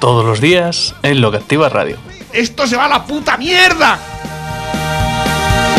[0.00, 1.96] Todos los días en Lo que Activa Radio.
[2.32, 3.98] ¡Esto se va a la puta mierda!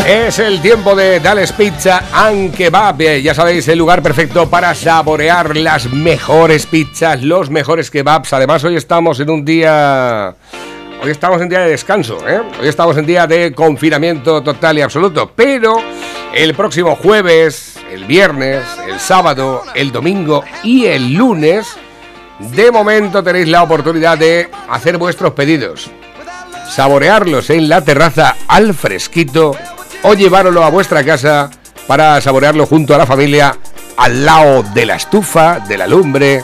[0.06, 3.00] Es el tiempo de Dales Pizza and Kebab.
[3.22, 8.32] Ya sabéis, el lugar perfecto para saborear las mejores pizzas, los mejores kebabs.
[8.34, 10.34] Además, hoy estamos en un día.
[11.02, 12.42] Hoy estamos en día de descanso, ¿eh?
[12.60, 15.32] Hoy estamos en día de confinamiento total y absoluto.
[15.34, 15.80] Pero
[16.34, 21.78] el próximo jueves, el viernes, el sábado, el domingo y el lunes,
[22.40, 25.90] de momento tenéis la oportunidad de hacer vuestros pedidos.
[26.68, 29.54] Saborearlos en la terraza al fresquito
[30.02, 31.50] o llevároslo a vuestra casa
[31.86, 33.56] para saborearlo junto a la familia
[33.96, 36.42] al lado de la estufa, de la lumbre,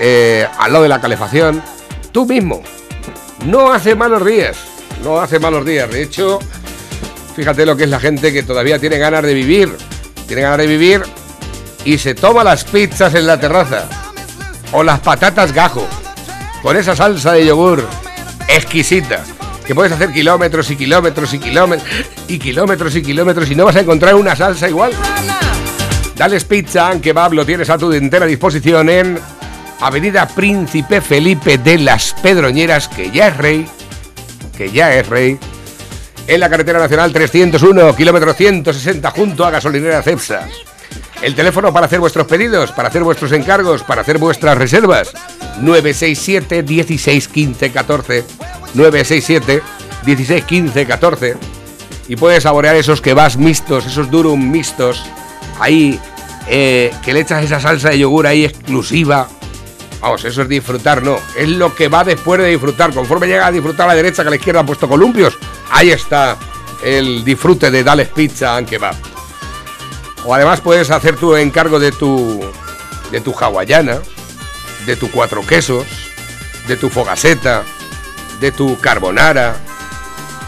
[0.00, 1.62] eh, al lado de la calefacción,
[2.12, 2.62] tú mismo.
[3.44, 4.56] No hace malos días,
[5.04, 5.90] no hace malos días.
[5.90, 6.38] De hecho,
[7.36, 9.76] fíjate lo que es la gente que todavía tiene ganas de vivir,
[10.26, 11.02] tiene ganas de vivir
[11.84, 13.88] y se toma las pizzas en la terraza
[14.72, 15.86] o las patatas gajo
[16.62, 17.86] con esa salsa de yogur
[18.48, 19.24] exquisita
[19.66, 21.84] que puedes hacer kilómetros y kilómetros y kilómetros
[22.28, 24.92] y kilómetros y kilómetros y no vas a encontrar una salsa igual.
[26.16, 29.20] Dales Pizza and Kebab lo tienes a tu entera disposición en
[29.80, 33.66] Avenida Príncipe Felipe de las Pedroñeras, que ya es rey,
[34.56, 35.38] que ya es rey,
[36.26, 40.48] en la carretera nacional 301, kilómetro 160, junto a Gasolinera Cepsa.
[41.22, 45.12] El teléfono para hacer vuestros pedidos, para hacer vuestros encargos, para hacer vuestras reservas.
[45.60, 48.24] 967 16 15 14.
[48.74, 49.62] 967
[50.04, 51.36] 16 15 14.
[52.06, 55.02] Y puedes saborear esos kebabs mixtos, esos durum mixtos.
[55.58, 55.98] Ahí,
[56.48, 59.28] eh, que le echas esa salsa de yogur ahí exclusiva.
[60.00, 61.18] Vamos, eso es disfrutar, no.
[61.36, 62.94] Es lo que va después de disfrutar.
[62.94, 65.36] Conforme llega a disfrutar a la derecha que a la izquierda han puesto columpios,
[65.72, 66.36] ahí está
[66.84, 69.17] el disfrute de Dales Pizza and Kebab.
[70.24, 72.40] O además puedes hacer tu encargo de tu
[73.10, 73.98] de tu hawaiana,
[74.86, 75.86] de tu cuatro quesos,
[76.66, 77.62] de tu fogaseta,
[78.40, 79.56] de tu carbonara,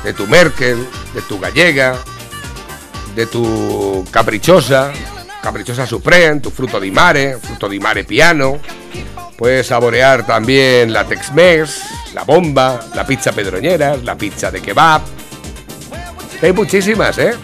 [0.04, 1.96] de tu merkel, de tu gallega,
[3.14, 4.92] de tu caprichosa,
[5.42, 8.58] caprichosa supreme, tu fruto di mare, fruto di mare piano.
[9.36, 15.00] Puedes saborear también la Tex-Mex, la bomba, la pizza pedroñeras, la pizza de kebab.
[16.42, 17.34] Hay muchísimas, ¿eh?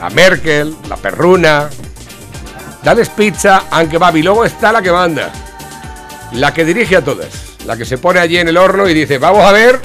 [0.00, 1.68] La Merkel, la Perruna.
[2.82, 4.10] Dales pizza, aunque va.
[4.16, 5.30] Y luego está la que manda.
[6.32, 7.28] La que dirige a todas.
[7.66, 9.78] La que se pone allí en el horno y dice, vamos a ver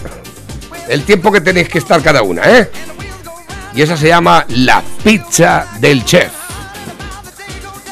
[0.88, 2.72] el tiempo que tenéis que estar cada una, ¿eh?
[3.74, 6.32] Y esa se llama la pizza del chef.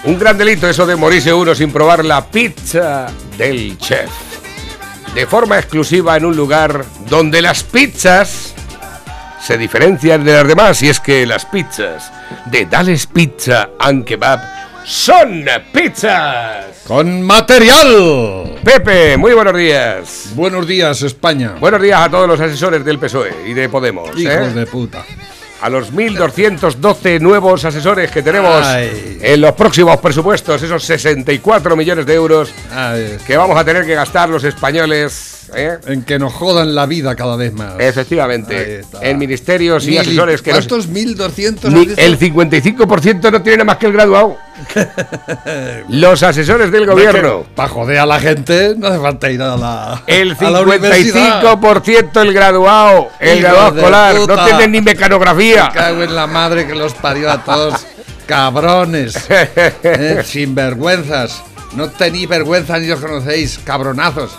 [0.05, 3.07] Un gran delito eso de morirse uno sin probar la pizza
[3.37, 4.09] del chef.
[5.13, 8.52] De forma exclusiva en un lugar donde las pizzas
[9.43, 12.11] se diferencian de las demás y es que las pizzas
[12.45, 14.39] de Dales Pizza and Kebab
[14.85, 16.65] son pizzas.
[16.87, 18.59] Con material.
[18.63, 20.29] Pepe, muy buenos días.
[20.33, 21.55] Buenos días, España.
[21.59, 24.09] Buenos días a todos los asesores del PSOE y de Podemos.
[24.17, 24.21] ¿eh?
[24.21, 25.03] Hijos de puta.
[25.61, 29.19] A los 1.212 nuevos asesores que tenemos Ay.
[29.21, 33.95] en los próximos presupuestos, esos 64 millones de euros Ay, que vamos a tener que
[33.95, 35.42] gastar los españoles.
[35.55, 35.77] ¿Eh?
[35.87, 37.73] en que nos jodan la vida cada vez más.
[37.79, 40.89] Efectivamente, en ministerios y asesores que nos- ¿Cuántos?
[40.89, 41.65] ¿1200?
[41.65, 41.93] Has dicho?
[41.97, 44.37] el 55% no tiene nada más que el graduado.
[45.89, 47.43] Los asesores del gobierno.
[47.55, 51.41] Para joder a la gente no hace falta ir a la, El a la universidad.
[51.41, 54.45] 55% el graduado, el graduado escolar, no puta.
[54.45, 55.65] tienen ni mecanografía.
[55.65, 57.85] Me cago en la madre que los parió a todos.
[58.27, 59.15] Cabrones.
[59.29, 61.43] eh, sinvergüenzas.
[61.75, 64.31] No tenéis vergüenza ni os conocéis, cabronazos.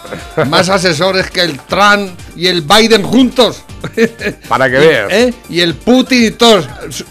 [0.49, 3.63] Más asesores que el Trump y el Biden juntos.
[4.49, 5.13] Para que Y- veas.
[5.13, 5.35] ¿eh?
[5.49, 6.67] Y el Putin y todos.
[6.91, 7.05] Su-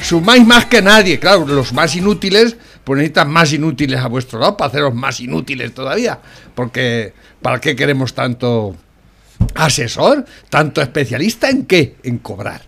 [0.00, 1.18] Sumáis más que nadie.
[1.18, 5.72] Claro, los más inútiles, pues necesitan más inútiles a vuestro lado para haceros más inútiles
[5.72, 6.18] todavía.
[6.54, 8.76] Porque, ¿para qué queremos tanto
[9.54, 10.24] asesor?
[10.50, 11.96] ¿Tanto especialista en qué?
[12.02, 12.60] En cobrar.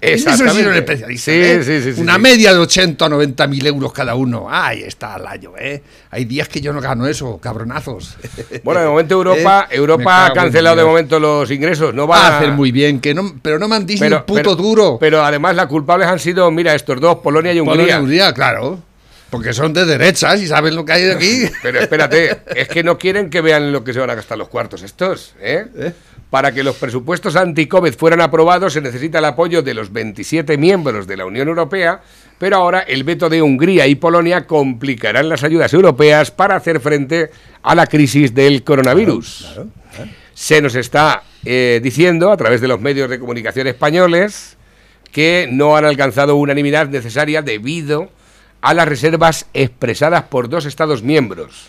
[0.00, 0.64] En Eso sí Exactamente.
[0.64, 1.34] son especialistas.
[1.34, 1.62] Sí, ¿eh?
[1.62, 4.46] sí, sí, sí, Una media de 80 o 90 mil euros cada uno.
[4.50, 5.82] Ahí está al año, ¿eh?
[6.10, 8.16] Hay días que yo no gano eso, cabronazos.
[8.64, 9.74] Bueno, de momento Europa, ¿Eh?
[9.74, 11.94] Me Europa ha cancelado de momento los ingresos.
[11.94, 14.98] No va a Hacen muy bien, que no, pero no mandéis ni un puto duro.
[14.98, 17.76] Pero además las culpables han sido, mira, estos dos, Polonia y Hungría.
[17.76, 18.80] Polonia, Hungría, claro.
[19.30, 21.42] Porque son de derechas y saben lo que hay aquí.
[21.62, 24.48] Pero espérate, es que no quieren que vean lo que se van a gastar los
[24.48, 25.66] cuartos estos, ¿eh?
[25.76, 25.92] ¿Eh?
[26.30, 31.06] Para que los presupuestos anti-COVID fueran aprobados se necesita el apoyo de los 27 miembros
[31.06, 32.00] de la Unión Europea,
[32.38, 37.30] pero ahora el veto de Hungría y Polonia complicarán las ayudas europeas para hacer frente
[37.62, 39.60] a la crisis del coronavirus.
[40.34, 44.56] Se nos está eh, diciendo a través de los medios de comunicación españoles
[45.12, 48.10] que no han alcanzado unanimidad necesaria debido
[48.60, 51.66] a las reservas expresadas por dos Estados miembros.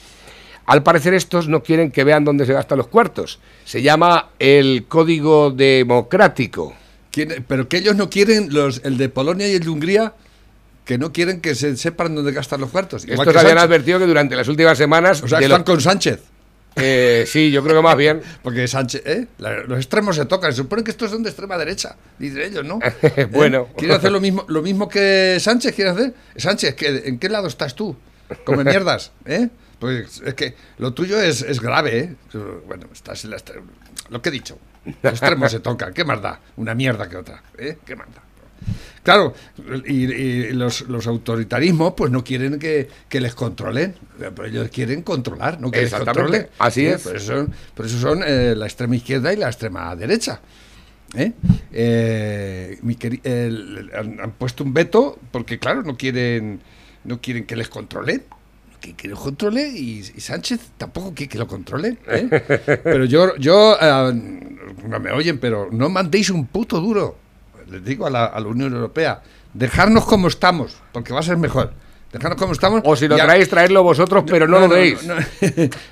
[0.66, 3.40] Al parecer estos no quieren que vean dónde se gastan los cuartos.
[3.64, 6.76] Se llama el Código Democrático.
[7.12, 10.14] ¿Quién- Pero que ellos no quieren, los, el de Polonia y el de Hungría,
[10.86, 13.04] que no quieren que se sepan dónde gastan los cuartos.
[13.06, 13.70] Igual Estos que habían Sánchez.
[13.70, 15.22] advertido que durante las últimas semanas...
[15.24, 16.20] O sea, están lo- con Sánchez.
[16.78, 18.22] Eh, sí, yo creo que más bien.
[18.44, 19.28] Porque Sánchez, ¿eh?
[19.40, 20.52] La- los extremos se tocan.
[20.52, 22.80] Se supone que estos son de extrema derecha, dicen ellos, ¿no?
[23.32, 23.68] Bueno.
[23.72, 23.74] ¿Eh?
[23.78, 26.14] ¿Quieren hacer lo mismo, lo mismo que Sánchez quiere hacer?
[26.36, 27.96] Sánchez, ¿qué- ¿en qué lado estás tú?
[28.46, 29.50] Come mierdas, ¿eh?
[29.80, 32.16] Pues es que lo tuyo es, es grave, ¿eh?
[32.68, 33.38] Bueno, estás en la
[34.10, 34.58] Lo que he dicho.
[35.04, 35.94] Los extremos se tocan.
[35.94, 36.40] ¿Qué más da?
[36.56, 37.78] Una mierda que otra, ¿eh?
[37.86, 38.24] ¿Qué más da?
[39.04, 39.34] Claro,
[39.86, 45.02] y, y los, los autoritarismos pues no quieren que, que les controlen, pero ellos quieren
[45.02, 46.48] controlar, no que les controlen.
[46.60, 47.02] así es.
[47.04, 50.42] Por eso son, por eso son eh, la extrema izquierda y la extrema derecha.
[51.16, 51.32] ¿eh?
[51.72, 56.60] Eh, mi el- han, han puesto un veto porque, claro, no quieren,
[57.06, 58.24] no quieren que les controlen.
[58.82, 61.98] Que, que controle y, y Sánchez tampoco quiere que lo controlen.
[62.08, 62.28] ¿eh?
[62.84, 64.14] Pero yo, yo eh,
[64.88, 67.18] no me oyen, pero no mandéis un puto duro.
[67.70, 69.22] Les digo a la, a la Unión Europea,
[69.54, 71.72] dejarnos como estamos, porque va a ser mejor.
[72.12, 72.82] Dejarnos como estamos.
[72.86, 74.98] O si lo traéis, traedlo vosotros, pero no, lo deis.
[75.06, 75.16] No,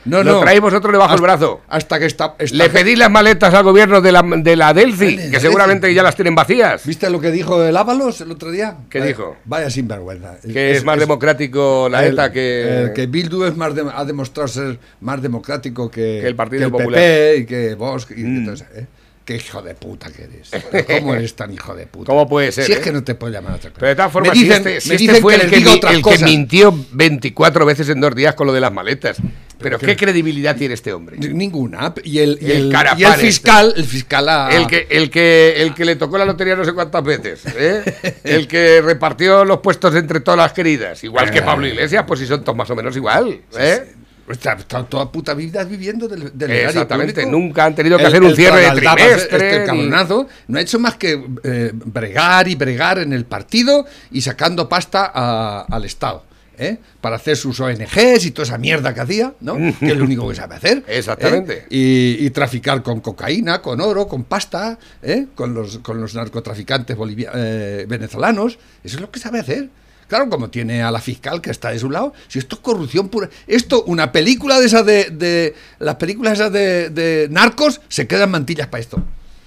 [0.05, 1.59] no, Lo traéis vosotros debajo del brazo.
[1.67, 2.35] Hasta que está.
[2.39, 6.01] está- Le pedís las maletas al gobierno de la, de la Vale, que seguramente ya
[6.03, 6.85] las tienen vacías.
[6.85, 8.77] ¿Viste lo que dijo el Ábalos el otro día?
[8.89, 9.35] ¿Qué Vaya- dijo?
[9.43, 10.37] Vaya sinvergüenza.
[10.41, 12.83] Que es, más democrático la el- ETA que...
[12.83, 16.67] el que Bildu es más de- ha demostrado ser más democrático que, Que el Partido
[16.67, 16.93] que Popular.
[17.01, 18.45] PP y que Vox y Mm.
[18.45, 18.87] todo eso, ¿eh?
[19.25, 20.51] Qué hijo de puta que eres.
[20.99, 22.05] ¿Cómo eres tan hijo de puta?
[22.11, 22.81] ¿Cómo puede ser, Si es eh?
[22.81, 23.79] que no te puedo llamar otra cosa.
[23.79, 25.59] Pero de todas formas, me dicen, si este, si me este fue que el, que,
[25.61, 29.17] mi- el mintió 24 veces en dos días con lo de las maletas.
[29.57, 29.85] Pero qué?
[29.87, 31.17] ¿qué credibilidad tiene este hombre?
[31.17, 31.91] Ninguna.
[32.03, 33.17] Y el, y El y este.
[33.17, 36.63] fiscal, el fiscal a- El que, el, que, el que le tocó la lotería no
[36.65, 38.17] sé cuántas veces, ¿eh?
[38.25, 42.27] el que repartió los puestos entre todas las queridas, igual que Pablo Iglesias, pues si
[42.27, 43.39] son todos más o menos igual.
[43.57, 43.91] ¿eh?
[44.29, 44.55] Está
[44.87, 47.31] toda puta vida viviendo del, del Exactamente, público.
[47.31, 49.37] nunca han tenido que El- hacer un cierre de trimestre.
[49.37, 53.85] Este ni- cabronazo no ha hecho más que eh, bregar y bregar en el partido
[54.11, 56.23] y sacando pasta a- al Estado.
[56.57, 56.77] ¿eh?
[57.01, 59.55] Para hacer sus ONGs y toda esa mierda que hacía, ¿no?
[59.79, 60.77] que es lo único que sabe hacer.
[60.87, 60.97] ¿eh?
[60.99, 61.65] Exactamente.
[61.69, 65.25] Y, y traficar con cocaína, con oro, con pasta, ¿eh?
[65.35, 68.57] con, los, con los narcotraficantes bolivia- eh, venezolanos.
[68.83, 69.67] Eso es lo que sabe hacer.
[70.07, 73.09] Claro, como tiene a la fiscal que está de su lado, si esto es corrupción
[73.09, 73.29] pura.
[73.47, 75.55] Esto, una película de esas de.
[75.79, 79.03] las películas esas de, narcos, se quedan mantillas para esto.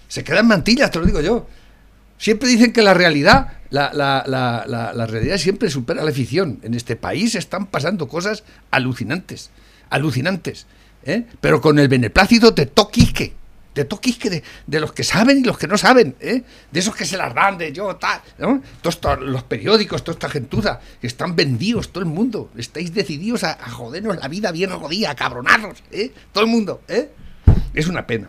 [0.09, 1.47] Se quedan mantillas, te lo digo yo.
[2.19, 6.59] Siempre dicen que la realidad, la, la- la- realidad siempre supera la ficción.
[6.65, 9.51] En este país están pasando cosas alucinantes,
[9.91, 10.67] alucinantes.
[11.05, 11.25] ¿eh?
[11.41, 13.35] Pero con el beneplácito de toquisque,
[13.79, 16.43] de toquisque de, de los que saben y los que no saben, ¿eh?
[16.73, 18.61] de esos que se las dan, de yo, tal, ¿no?
[18.83, 22.51] Todos los periódicos, toda esta gentuza, están vendidos, todo el mundo.
[22.57, 26.13] Estáis decididos a, a jodernos la vida bien jodida, a cabronarnos, ¿eh?
[26.33, 26.83] todo el mundo.
[26.89, 27.11] ¿eh?
[27.73, 28.29] Es una pena.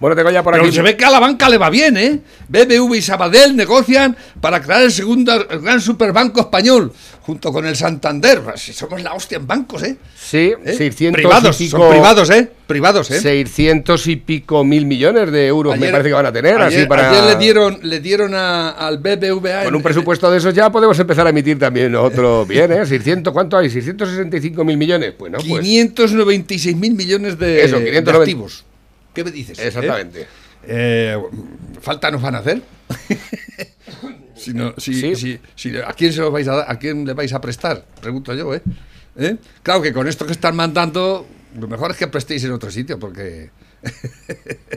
[0.00, 0.74] Bueno, tengo ya por Pero aquí.
[0.74, 2.20] se ve que a la banca le va bien, ¿eh?
[2.48, 6.90] BBV y Sabadell negocian para crear el segundo el gran superbanco español,
[7.20, 8.40] junto con el Santander.
[8.40, 9.98] Pues si somos la hostia en bancos, ¿eh?
[10.16, 10.72] Sí, ¿Eh?
[10.74, 12.50] 600 privados, y son pico, privados, ¿eh?
[12.66, 13.20] Privados, ¿eh?
[13.20, 16.54] 600 y pico mil millones de euros me parece que van a tener.
[16.58, 17.10] ayer, así para...
[17.10, 19.64] ayer le dieron, le dieron a- al BBVA.
[19.64, 22.86] Con un presupuesto de esos ya podemos empezar a emitir también otro bien, ¿eh?
[22.86, 23.68] 600, ¿cuánto hay?
[23.68, 25.12] 665 mil millones.
[25.18, 28.12] Bueno, pues 596 mil millones de, Eso, de 590.
[28.22, 28.64] activos.
[29.20, 29.58] ¿Qué me dices?
[29.58, 29.66] eh?
[29.68, 30.26] exactamente.
[30.66, 31.16] Eh,
[31.80, 32.62] falta nos van a hacer.
[34.34, 35.14] si no, si, Sí.
[35.16, 36.70] si- si- ¿A quién se lo vais a dar?
[36.70, 37.84] ¿A quién le vais a prestar?
[38.00, 38.62] Pregunto yo, ¿eh?
[39.16, 39.36] ¿Eh?
[39.62, 41.26] Claro que con esto que están mandando,
[41.58, 43.50] lo mejor es que prestéis en otro sitio, porque.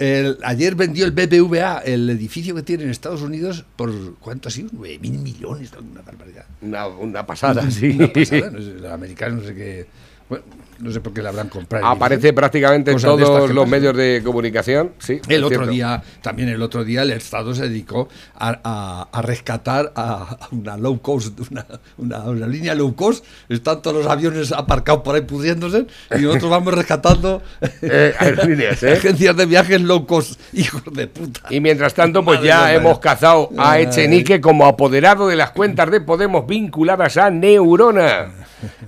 [0.00, 4.52] El- ayer vendió el BBVA el edificio que tiene en Estados Unidos por ¿cuánto ha
[4.52, 4.70] sido?
[4.72, 6.46] 9 mil millones, una barbaridad.
[6.62, 7.90] Una, una pasada, sí.
[7.90, 9.86] Una pasada, no sé, los americanos no sé qué.
[10.28, 10.44] Bueno,
[10.80, 11.86] no sé por qué le habrán comprado.
[11.86, 13.70] Aparece prácticamente en todos los pasan.
[13.70, 14.92] medios de comunicación.
[14.98, 15.70] Sí, El otro cierto.
[15.70, 20.48] día, también el otro día, el Estado se dedicó a, a- a rescatar a, a
[20.50, 21.66] una low cost, una,
[21.98, 23.24] una- una línea low cost.
[23.48, 27.42] Están todos los aviones aparcados por ahí pudriéndose y nosotros vamos rescatando
[27.82, 28.92] Eh, aerolíneas, ¿eh?
[28.94, 31.40] agencias de viajes low cost, hijos de puta.
[31.50, 33.78] Y mientras tanto, pues Madre ya hemos cazado a.
[33.78, 38.32] Echenique como apoderado de las cuentas de Podemos vinculadas a Neurona.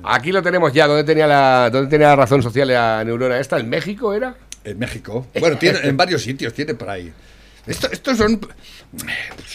[0.02, 0.87] Aquí lo tenemos ya.
[0.87, 3.59] ¿Dónde tenía la, dónde tenía la razón social la Neurona esta?
[3.59, 4.35] ¿En México era?
[4.64, 5.26] En México.
[5.38, 7.12] Bueno, tiene, en varios sitios tiene por ahí.
[7.66, 8.54] Esto- estos son, pues,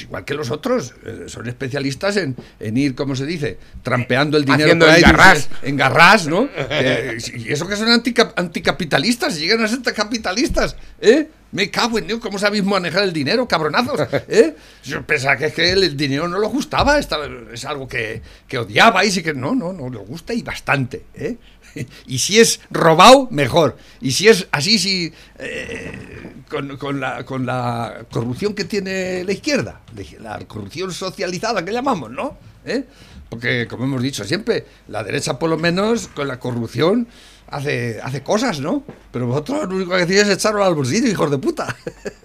[0.02, 3.58] igual que los otros, eh, son especialistas en, en ir, ¿cómo se dice?
[3.84, 5.50] Trampeando el dinero Haciendo por ahí, engarrás.
[5.64, 6.50] engarrás, ¿no?
[6.70, 11.30] Eh, y eso que son antica- anticapitalistas, llegan a ser capitalistas, ¿eh?
[11.54, 14.00] Me cago en Dios, ¿cómo sabéis manejar el dinero, cabronazos?
[14.30, 14.56] ¿Eh?
[14.84, 18.58] Yo pensaba que, es que el, el dinero no le gustaba, es algo que, que
[18.58, 21.36] odiabais y que no, no, no, le gusta y bastante, ¿eh?
[22.08, 23.78] Y si es robado, mejor.
[24.00, 29.32] Y si es así, si eh, con, con la, con la corrupción que tiene la
[29.32, 29.82] izquierda,
[30.20, 32.38] la corrupción socializada que llamamos, ¿no?
[32.66, 32.84] ¿Eh?
[33.30, 37.08] Porque, como hemos dicho siempre, la derecha por lo menos con la corrupción
[37.48, 38.84] hace, hace cosas, ¿no?
[39.12, 41.76] Pero vosotros lo único que hacéis es echarlo al bolsillo, hijos de puta.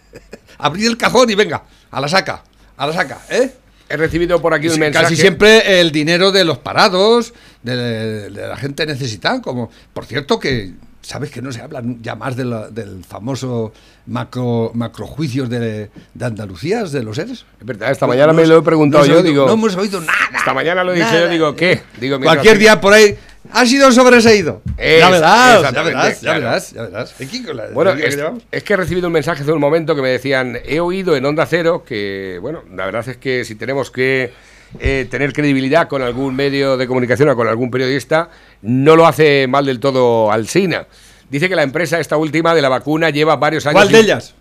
[0.58, 2.42] Abrir el cajón y venga, a la saca,
[2.76, 3.54] a la saca, ¿eh?
[3.88, 5.04] He recibido por aquí un mensaje.
[5.04, 10.38] Casi siempre el dinero de los parados, de, de la gente necesitada, como por cierto
[10.40, 13.72] que sabes que no se habla ya más de la- del famoso
[14.06, 17.44] macro macrojuicios de, de Andalucía, de los seres.
[17.60, 19.46] Es verdad, esta mañana me lo he preguntado no yo, oído- digo.
[19.46, 20.36] no hemos oído nada.
[20.36, 21.20] Esta mañana lo he dicho nada.
[21.26, 21.80] yo, digo, ¿qué?
[22.00, 23.16] Digo, Cualquier día por ahí
[23.52, 24.62] ha sido sobreseído.
[24.76, 27.14] Es- ya verás, ya verás, ya verás, ya verás.
[27.20, 30.08] Aquí con la- Bueno, es, que he recibido un mensaje hace un momento que me
[30.10, 34.32] decían, he oído en Onda Cero que, bueno, la verdad es que si tenemos que
[34.80, 38.30] eh, tener credibilidad con algún medio de comunicación o con algún periodista,
[38.62, 40.86] no lo hace mal del todo Alsina.
[41.30, 43.74] Dice que la empresa, esta última de la vacuna, lleva varios años...
[43.80, 44.34] ¿Cuál de ellas?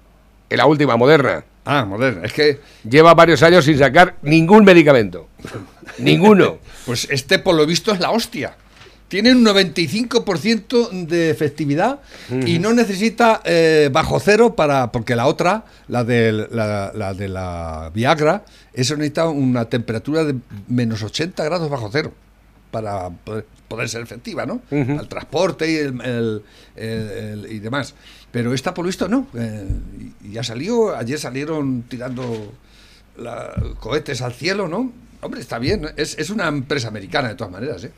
[0.50, 1.44] La última, Moderna.
[1.66, 2.22] Ah, moderna.
[2.24, 5.28] Es que Lleva varios años sin sacar ningún medicamento.
[5.98, 6.60] Ninguno.
[6.86, 8.56] Pues este, por lo visto, es la hostia.
[9.08, 12.00] Tiene un 95% de efectividad
[12.46, 14.92] y no necesita eh, bajo cero para.
[14.92, 20.36] Porque la otra, la de la, la de la Viagra, eso necesita una temperatura de
[20.68, 22.14] menos 80 grados bajo cero
[22.72, 24.62] para poder, poder ser efectiva, ¿no?
[24.72, 25.00] Ujú.
[25.00, 26.42] Al transporte y, el- el-
[26.76, 27.10] el-
[27.46, 27.94] el- y demás.
[28.32, 29.28] Pero esta, por lo visto, no.
[29.36, 29.66] Eh,
[30.32, 32.54] ya salió, ayer salieron tirando
[33.18, 34.92] la- cohetes al cielo, ¿no?
[35.22, 35.88] Hombre, está bien.
[35.96, 37.92] Es, es una empresa americana, de todas maneras, ¿eh?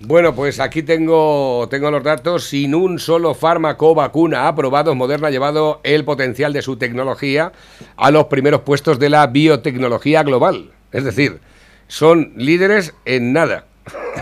[0.00, 2.44] Bueno, pues aquí tengo, tengo los datos.
[2.44, 7.52] Sin un solo fármaco o vacuna aprobado, Moderna ha llevado el potencial de su tecnología
[7.96, 10.72] a los primeros puestos de la biotecnología global.
[10.92, 11.40] Es decir,
[11.88, 13.66] son líderes en nada.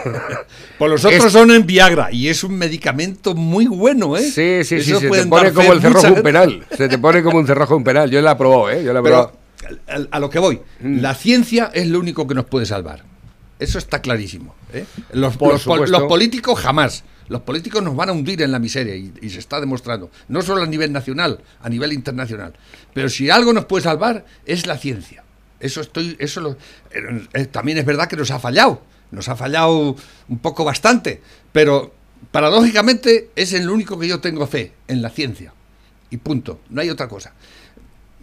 [0.79, 4.23] Pues los otros Es- son en Viagra y es un medicamento muy bueno, ¿eh?
[4.23, 6.67] Sí, sí, sí, se te pone como el cerrojo un penal.
[6.76, 8.11] Se te pone como un cerrojo un penal.
[8.11, 8.83] Yo la he probado, ¿eh?
[8.83, 9.33] Yo la he probado.
[9.87, 11.00] Pero a, lo que voy, Mm.
[11.00, 13.05] la ciencia es lo único que nos puede salvar.
[13.62, 14.54] Eso está clarísimo.
[14.73, 14.85] ¿eh?
[15.12, 15.37] Los,
[16.09, 17.04] políticos jamás.
[17.28, 20.11] Los políticos nos van a hundir en la miseria y, y se está demostrando.
[20.28, 22.54] No solo a nivel nacional, a nivel internacional.
[22.92, 25.23] Pero si algo nos puede salvar es la ciencia.
[25.61, 26.57] Eso estoy, eso lo-
[26.90, 28.83] eh, eh, también es verdad que nos ha fallado.
[29.12, 29.95] Nos ha fallado
[30.28, 31.23] un poco bastante.
[31.52, 31.95] Pero
[32.33, 35.52] paradójicamente es en lo único que yo tengo fe, en la ciencia.
[36.11, 36.61] Y punto.
[36.69, 37.33] No hay otra cosa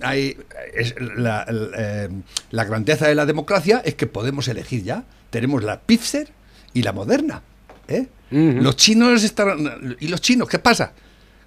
[0.01, 0.37] hay,
[0.73, 2.09] es la, el, eh,
[2.51, 5.03] la grandeza de la democracia es que podemos elegir ya.
[5.29, 6.29] Tenemos la Pfizer
[6.73, 7.41] y la Moderna.
[7.87, 8.07] ¿eh?
[8.31, 9.97] Los chinos están...
[9.99, 10.47] ¿Y los chinos?
[10.47, 10.93] ¿Qué pasa?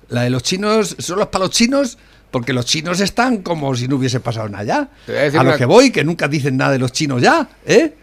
[0.09, 1.99] La de los chinos solo es para los chinos
[2.31, 4.91] porque los chinos están como si no hubiese pasado nada ya.
[5.07, 7.23] Te voy a decir A lo que voy, que nunca dicen nada de los chinos
[7.23, 7.49] ya.
[7.67, 7.95] ¿eh?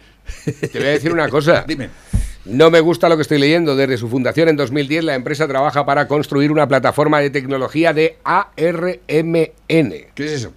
[0.45, 1.65] Te voy a decir una cosa.
[1.67, 1.89] Dime.
[2.45, 3.75] No me gusta lo que estoy leyendo.
[3.75, 8.17] Desde su fundación en 2010, la empresa trabaja para construir una plataforma de tecnología de
[8.23, 8.97] ARMN.
[9.67, 10.53] ¿Qué es eso?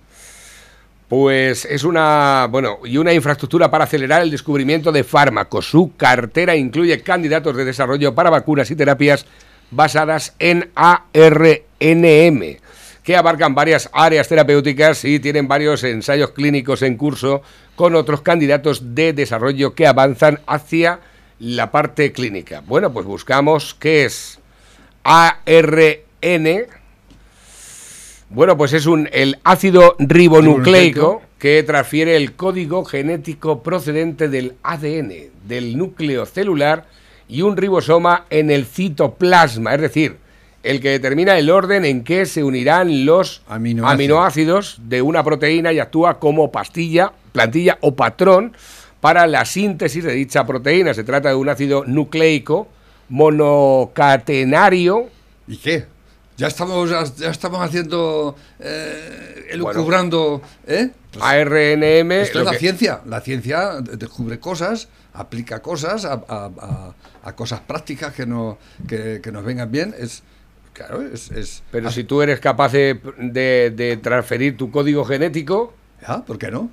[1.13, 5.69] Pues es una, bueno, y una infraestructura para acelerar el descubrimiento de fármacos.
[5.69, 9.27] Su cartera incluye candidatos de desarrollo para vacunas y terapias
[9.71, 12.57] basadas en ARNM,
[13.03, 17.43] que abarcan varias áreas terapéuticas y tienen varios ensayos clínicos en curso
[17.77, 21.01] con otros candidatos de desarrollo que avanzan hacia
[21.39, 22.63] la parte clínica.
[22.67, 24.39] Bueno, pues buscamos qué es
[25.05, 26.69] ARN.
[28.35, 35.13] Bueno, pues es un, el ácido ribonucleico que transfiere el código genético procedente del ADN,
[35.47, 36.87] del núcleo celular
[37.29, 40.17] y un ribosoma en el citoplasma, es decir,
[40.63, 43.93] el que determina el orden en que se unirán los Aminoácidos.
[43.93, 48.57] aminoácidos de una proteína y actúa como pastilla, plantilla o patrón
[49.01, 50.95] para la síntesis de dicha proteína.
[50.95, 52.69] Se trata de un ácido nucleico
[53.09, 55.09] monocatenario.
[55.49, 55.85] ¿Y qué?
[56.37, 59.71] Ya estamos, ya estamos haciendo, eh, Bueno.
[59.71, 60.91] elucubrando, ¿eh?
[61.21, 62.11] ARNM.
[62.23, 63.01] Esto es la que- ciencia.
[63.07, 68.59] La ciencia descubre cosas, aplica cosas a, a- a- a cosas prácticas que, no,
[68.89, 69.95] que, que nos vengan bien.
[69.99, 70.23] Es,
[70.73, 71.31] claro, es...
[71.31, 76.39] es Pero si tú eres capaz de, de- de transferir tu código genético, ya, ¿Por
[76.39, 76.71] qué no?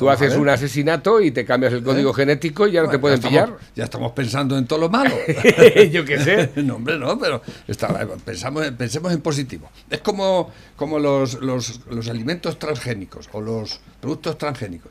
[0.00, 2.14] Tú Vamos haces un asesinato y te cambias el código ¿Eh?
[2.14, 3.56] genético y ya no te pueden ya pillar.
[3.76, 5.14] ya estamos pensando en todo lo malo.
[5.92, 6.50] Yo qué sé.
[6.62, 9.68] no, hombre, no, pero está- pensamos, pensemos en positivo.
[9.90, 14.90] Es como, como los, los, los alimentos transgénicos o los productos transgénicos.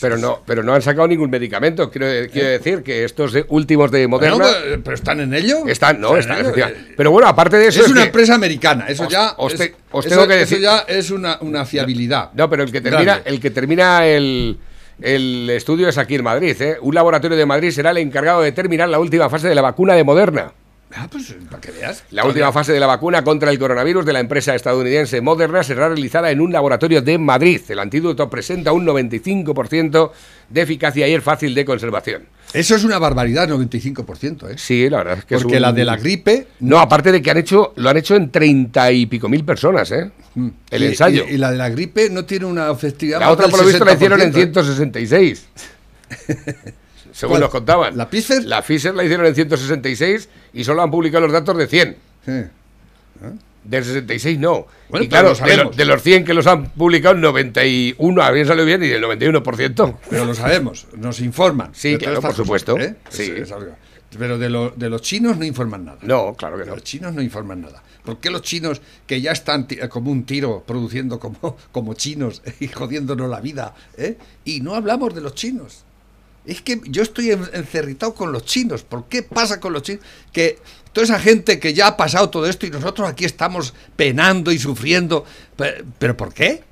[0.00, 1.90] Pero no, pero no han sacado ningún medicamento.
[1.90, 5.66] Quiero, quiero decir que estos de- últimos de Moderna Bueno, pero, están en ello.
[5.66, 6.48] están, no, están, ello.
[6.48, 6.94] efectivamente.
[6.96, 7.80] Pero bueno, aparte de eso.
[7.80, 9.34] Es es una que- empresa americana, eso Os- ya.
[9.36, 12.30] os es- te- os eso- tengo que eso decir- ya es una, una fiabilidad.
[12.34, 13.30] No, pero el que termina, Grande.
[13.30, 14.58] el que termina el,
[15.00, 16.60] el estudio es aquí en Madrid.
[16.60, 16.76] ¿eh?
[16.80, 19.94] Un laboratorio de Madrid será el encargado de terminar la última fase de la vacuna
[19.94, 20.52] de Moderna.
[20.94, 22.04] Ah, pues para que veas.
[22.10, 25.88] La última fase de la vacuna contra el coronavirus de la empresa estadounidense Moderna será
[25.88, 27.60] realizada en un laboratorio de Madrid.
[27.68, 30.10] El antídoto presenta un 95%
[30.50, 32.24] de eficacia y es fácil de conservación.
[32.52, 34.54] Eso es una barbaridad, 95%, ¿eh?
[34.58, 36.48] Sí, la verdad es que es Porque un- la de la gripe.
[36.60, 39.90] No, aparte de que han hecho, lo han hecho en treinta y pico mil personas,
[39.92, 40.10] ¿eh?
[40.70, 41.24] El y- ensayo.
[41.26, 43.20] Y, y la de la gripe no tiene una efectividad.
[43.20, 44.52] la otra, por lo visto, la hicieron en 60%, ¿eh?
[44.52, 45.46] 166.
[47.12, 47.40] Según ¿Cuál?
[47.42, 47.96] nos contaban.
[47.96, 48.44] ¿La Pfizer?
[48.44, 51.96] La Pfizer la hicieron en 166 y solo han publicado los datos de 100.
[52.24, 52.32] Sí.
[53.64, 54.66] Del 66 no.
[54.88, 58.46] Bueno, y claro, lo de, los- de los 100 que los han publicado, 91 habían
[58.46, 59.96] salido bien y el 91%.
[60.10, 61.70] Pero lo sabemos, nos informan.
[61.72, 62.72] Sí, claro, por supuesto.
[62.74, 62.96] cosas, ¿eh?
[63.10, 63.22] Sí.
[63.22, 63.72] Es- es algo.
[64.18, 65.98] Pero de, lo- de los chinos no informan nada.
[66.02, 66.74] No, claro que no.
[66.74, 67.82] Los chinos no informan nada.
[68.04, 72.42] ¿Por qué los chinos, que ya están ti- como un tiro produciendo como, como chinos
[72.60, 74.18] y jodiéndonos la vida, ¿eh?
[74.44, 75.84] y no hablamos de los chinos?
[76.44, 78.82] Es que yo estoy en- encerritado con los chinos.
[78.82, 80.04] ¿Por qué pasa con los chinos?
[80.32, 80.58] Que
[80.92, 84.58] toda esa gente que ya ha pasado todo esto y nosotros aquí estamos penando y
[84.58, 85.24] sufriendo.
[85.56, 86.64] ¿Pero, pero por qué?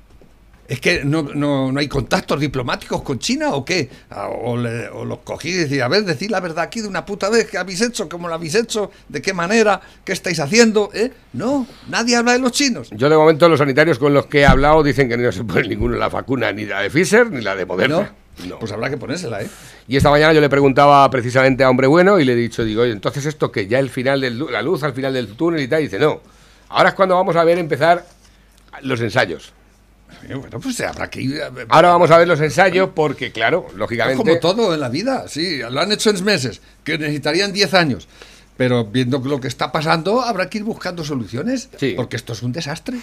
[0.67, 3.89] ¿Es que no, no, no hay contactos diplomáticos con China o qué?
[4.09, 6.87] Ah, O, le- o los cogí y decía, a ver, decid la verdad aquí de
[6.87, 8.07] una puta vez, ¿qué habéis hecho?
[8.07, 8.89] ¿Cómo lo habéis hecho?
[9.09, 9.81] ¿De qué manera?
[10.05, 10.89] ¿Qué estáis haciendo?
[10.93, 11.11] ¿Eh?
[11.33, 12.89] No, nadie habla de los chinos.
[12.91, 15.67] Yo de momento los sanitarios con los que he hablado dicen que no se pone
[15.67, 17.97] ninguno la vacuna, ni la de Pfizer ni la de Moderna.
[18.01, 18.20] No.
[18.59, 19.49] Pues habrá que ponérsela, ¿eh?
[19.87, 22.81] Y esta mañana yo le preguntaba precisamente a Hombre Bueno y le he dicho, digo,
[22.83, 25.67] oye, entonces esto que ya el final de la luz al final del túnel y
[25.67, 26.21] tal, y dice, no,
[26.69, 28.05] ahora es cuando vamos a ver empezar
[28.83, 29.53] los ensayos.
[30.27, 31.41] Bueno, pues habrá que ir.
[31.41, 34.17] a Ahora vamos a ver los ensayos porque, claro, Es lógicamente...
[34.23, 38.07] como todo en la vida, sí, lo han hecho en meses, que necesitarían 10 años.
[38.57, 41.93] Pero viendo lo que está pasando, habrá que ir buscando soluciones, Sí.
[41.95, 42.99] porque esto es un desastre.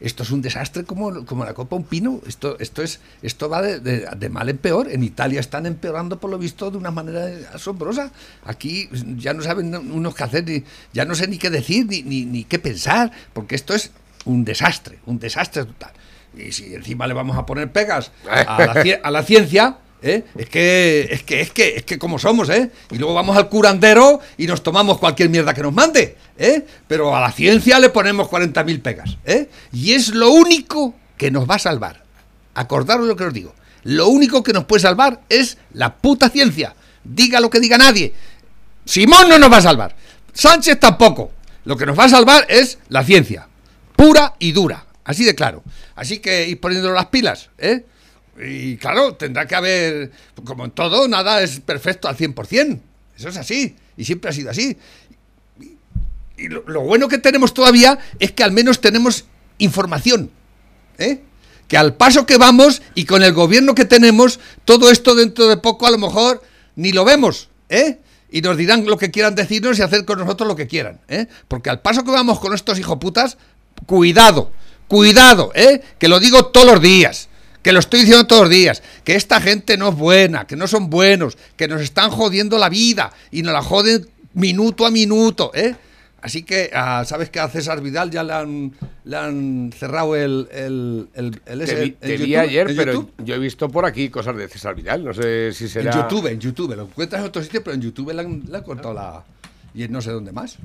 [0.00, 2.20] Esto es un desastre como, como la copa un pino.
[2.26, 4.90] Esto, esto, es, esto va de, de- de mal en peor.
[4.90, 8.10] En Italia están empeorando, por lo visto, de una manera asombrosa.
[8.44, 12.02] Aquí ya no saben unos qué hacer, ni, ya no sé ni qué decir, ni,
[12.02, 13.90] ni, ni qué pensar, porque esto es
[14.24, 15.92] un desastre, un desastre total.
[16.36, 20.24] Y si encima le vamos a poner pegas a la, a la ciencia, ¿eh?
[20.36, 22.70] es que es que es que es que como somos, ¿eh?
[22.90, 26.64] Y luego vamos al curandero y nos tomamos cualquier mierda que nos mande, ¿eh?
[26.86, 29.48] Pero a la ciencia le ponemos 40.000 pegas, ¿eh?
[29.72, 32.02] Y es lo único que nos va a salvar.
[32.54, 33.54] Acordaros lo que os digo.
[33.82, 36.74] Lo único que nos puede salvar es la puta ciencia.
[37.04, 38.12] Diga lo que diga nadie.
[38.84, 39.96] Simón no nos va a salvar.
[40.32, 41.30] Sánchez tampoco.
[41.64, 43.48] Lo que nos va a salvar es la ciencia.
[43.94, 44.86] Pura y dura.
[45.04, 45.62] Así de claro.
[45.94, 47.84] Así que ir poniendo las pilas, ¿eh?
[48.38, 50.10] Y claro, tendrá que haber,
[50.44, 52.80] como en todo, nada es perfecto al 100%.
[53.16, 53.76] Eso es así.
[53.96, 54.76] Y siempre ha sido así.
[56.36, 59.24] Y lo, bueno que tenemos todavía es que al menos tenemos
[59.58, 60.30] información.
[60.98, 61.22] ¿eh?
[61.66, 65.56] Que al paso que vamos y con el gobierno que tenemos, todo esto dentro de
[65.56, 66.42] poco a lo mejor
[66.74, 67.48] ni lo vemos.
[67.70, 67.98] ¿eh?
[68.30, 71.00] Y nos dirán lo que quieran decirnos y hacer con nosotros lo que quieran.
[71.08, 71.26] ¿eh?
[71.48, 73.38] Porque al paso que vamos con estos hijoputas,
[73.86, 74.52] cuidado,
[74.88, 75.82] cuidado, ¿eh?
[75.98, 77.28] que lo digo todos los días.
[77.66, 80.68] Que lo estoy diciendo todos los días, que esta gente no es buena, que no
[80.68, 85.50] son buenos, que nos están jodiendo la vida y nos la joden minuto a minuto,
[85.52, 85.74] ¿eh?
[86.22, 90.46] Así que, ah, ¿sabes que a César Vidal ya le han, le han cerrado el,
[90.52, 92.38] el, el, el Te vi, en te vi YouTube?
[92.38, 93.12] ayer, ¿En pero YouTube?
[93.24, 95.04] yo he visto por aquí cosas de César Vidal.
[95.04, 95.90] No sé si será.
[95.90, 96.76] En YouTube, en YouTube.
[96.76, 99.24] Lo encuentras en otro sitio, pero en YouTube le han, le han cortado la...
[99.74, 100.56] Y en no sé dónde más.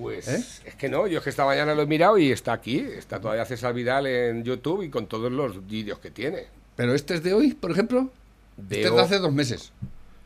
[0.00, 0.44] Pues ¿Eh?
[0.64, 2.78] es que no, yo es que esta mañana lo he mirado y está aquí.
[2.78, 6.46] Está todavía César Vidal en YouTube y con todos los vídeos que tiene.
[6.76, 8.10] Pero este es de hoy, por ejemplo.
[8.56, 9.72] De este es de hace dos meses.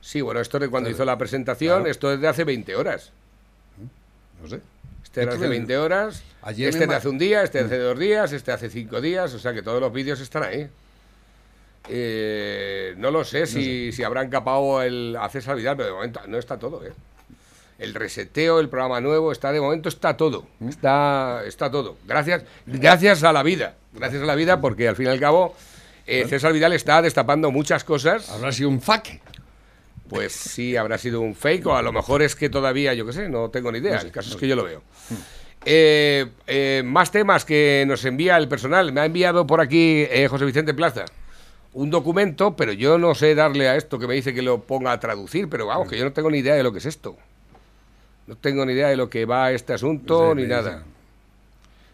[0.01, 1.91] Sí, bueno, esto es de cuando hizo la presentación, Claro.
[1.91, 3.11] esto es de hace 20 horas.
[4.43, 4.61] No sé.
[5.03, 7.65] Este era hace creo que 20 horas, ayer este de hace un día, este de
[7.65, 10.69] hace dos días, este hace cinco días, o sea que todos los vídeos están ahí.
[11.89, 16.21] Eh, no lo sé si, si habrán capado el, a César Vidal, pero de momento
[16.27, 16.93] no está todo, ¿eh?
[17.79, 21.97] El reseteo, el programa nuevo, está de momento está todo, está, está todo.
[22.07, 25.55] Gracias, gracias a la vida, gracias a la vida porque al fin y al cabo
[26.07, 28.31] eh, César Vidal está destapando muchas cosas.
[28.31, 29.21] Habrá sido un faque.
[30.09, 33.13] Pues sí, habrá sido un fake o a lo mejor es que todavía, yo qué
[33.13, 33.99] sé, no tengo ni idea.
[33.99, 34.83] el caso es que yo lo veo.
[35.65, 38.93] Eh, eh, más temas que nos envía el personal.
[38.93, 41.07] Me ha enviado por aquí eh, José Vicente Plaza
[41.73, 44.93] un documento, pero yo no sé darle a esto que me dice que lo ponga
[44.93, 47.17] a traducir, pero vamos, que yo no tengo ni idea de lo que es esto.
[48.27, 50.83] No tengo ni idea de lo que va este asunto De- ni nada.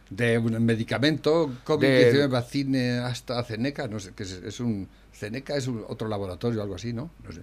[0.09, 4.89] De un medicamento, COVID-19, vacine hasta Ceneca, no sé, que es, es un...
[5.13, 7.11] Ceneca es un- otro laboratorio o algo así, ¿no?
[7.25, 7.41] No sé.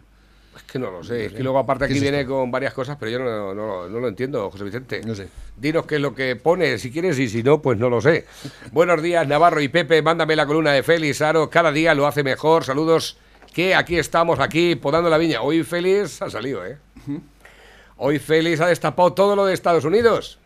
[0.55, 1.27] Es que no lo sé.
[1.27, 3.87] Es que luego aparte ¿Qué aquí es viene con varias cosas, pero yo no, no-
[3.87, 5.01] no lo entiendo, José Vicente.
[5.05, 5.27] No sé.
[5.55, 8.25] Dinos qué es lo que pone, si quieres, y si no, pues no lo sé.
[8.73, 10.01] Buenos días, Navarro y Pepe.
[10.01, 11.49] Mándame la columna de Félix Aro.
[11.49, 12.63] Cada día lo hace mejor.
[12.65, 13.17] Saludos,
[13.53, 15.41] que aquí estamos, aquí, podando la viña.
[15.41, 16.77] Hoy Félix ha salido, ¿eh?
[17.97, 20.37] Hoy Félix ha destapado todo lo de Estados Unidos.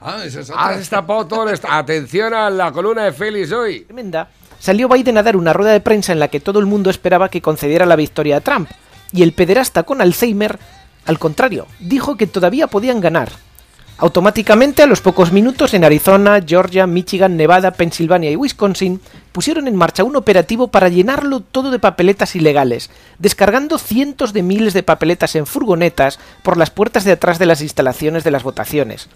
[0.00, 1.50] Ah, esa es Ha destapado todo lo...
[1.50, 3.80] est- Atención a la columna de Félix hoy.
[3.80, 6.88] tremenda, salió Biden a dar una rueda de prensa en la que todo el mundo
[6.90, 8.70] esperaba que concediera la victoria a Trump.
[9.12, 10.58] Y el pederasta con Alzheimer,
[11.06, 13.30] al contrario, dijo que todavía podían ganar.
[14.00, 19.00] Automáticamente, a los pocos minutos, en Arizona, Georgia, Michigan, Nevada, Pensilvania y Wisconsin,
[19.32, 24.72] pusieron en marcha un operativo para llenarlo todo de papeletas ilegales, descargando cientos de miles
[24.72, 29.08] de papeletas en furgonetas por las puertas de atrás de las instalaciones de las votaciones.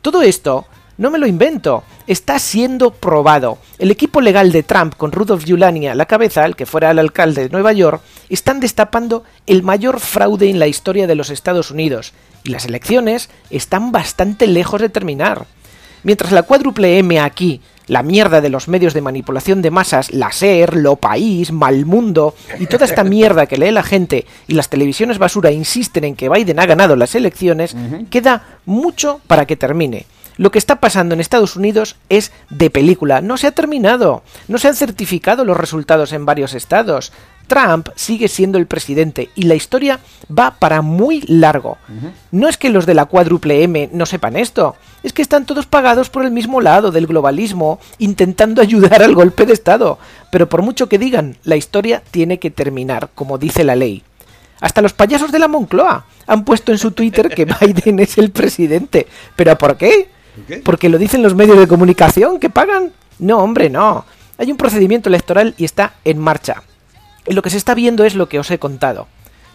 [0.00, 0.64] Todo esto
[1.00, 3.56] no me lo invento, está siendo probado.
[3.78, 6.98] El equipo legal de Trump, con Rudolph Giuliani a la cabeza, el que fuera el
[6.98, 11.70] alcalde de Nueva York, están destapando el mayor fraude en la historia de los Estados
[11.70, 12.12] Unidos,
[12.44, 15.46] y las elecciones están bastante lejos de terminar.
[16.02, 20.32] Mientras la cuádruple M aquí, la mierda de los medios de manipulación de masas, la
[20.32, 25.18] SER, Lo País, Malmundo y toda esta mierda que lee la gente y las televisiones
[25.18, 27.74] basura insisten en que Biden ha ganado las elecciones,
[28.10, 30.04] queda mucho para que termine.
[30.40, 34.56] Lo que está pasando en Estados Unidos es de película, no se ha terminado, no
[34.56, 37.12] se han certificado los resultados en varios estados.
[37.46, 40.00] Trump sigue siendo el presidente y la historia
[40.30, 41.76] va para muy largo.
[42.30, 45.66] No es que los de la cuádruple M no sepan esto, es que están todos
[45.66, 49.98] pagados por el mismo lado del globalismo, intentando ayudar al golpe de Estado.
[50.32, 54.04] Pero por mucho que digan, la historia tiene que terminar, como dice la ley.
[54.62, 58.30] Hasta los payasos de la Moncloa han puesto en su Twitter que Biden es el
[58.30, 59.06] presidente.
[59.36, 60.08] ¿Pero por qué?
[60.34, 60.56] ¿Por qué?
[60.58, 62.92] ¿Porque lo dicen los medios de comunicación que pagan?
[63.18, 64.04] No, hombre, no.
[64.38, 66.62] Hay un procedimiento electoral y está en marcha.
[67.26, 69.06] Y lo que se está viendo es lo que os he contado.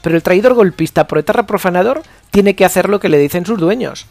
[0.02, 4.06] Pero el traidor golpista proetarra profanador tiene que hacer lo que le dicen sus dueños.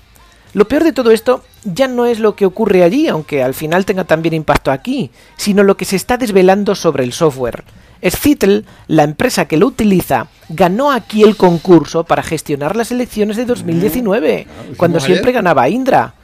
[0.55, 3.85] Lo peor de todo esto ya no es lo que ocurre allí, aunque al final
[3.85, 7.64] tenga también impacto aquí, sino lo que se está desvelando sobre el software.
[8.09, 13.46] Scytl, la empresa que lo utiliza, ganó aquí el concurso para gestionar las elecciones de
[13.46, 15.11] 2019, hicimos cuando ayer.
[15.11, 16.14] siempre ganaba Indra.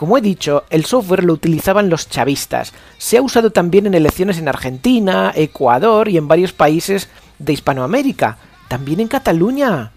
[0.00, 2.72] Como he dicho, el software lo utilizaban los chavistas.
[2.96, 8.38] Se ha usado también en elecciones en Argentina, Ecuador y en varios países de Hispanoamérica.
[8.66, 9.92] También en Cataluña.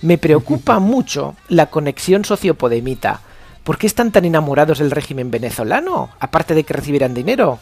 [0.00, 3.20] Me preocupa mucho la conexión sociopodemita.
[3.62, 6.08] ¿Por qué están tan enamorados del régimen venezolano?
[6.18, 7.58] Aparte de que recibirán dinero.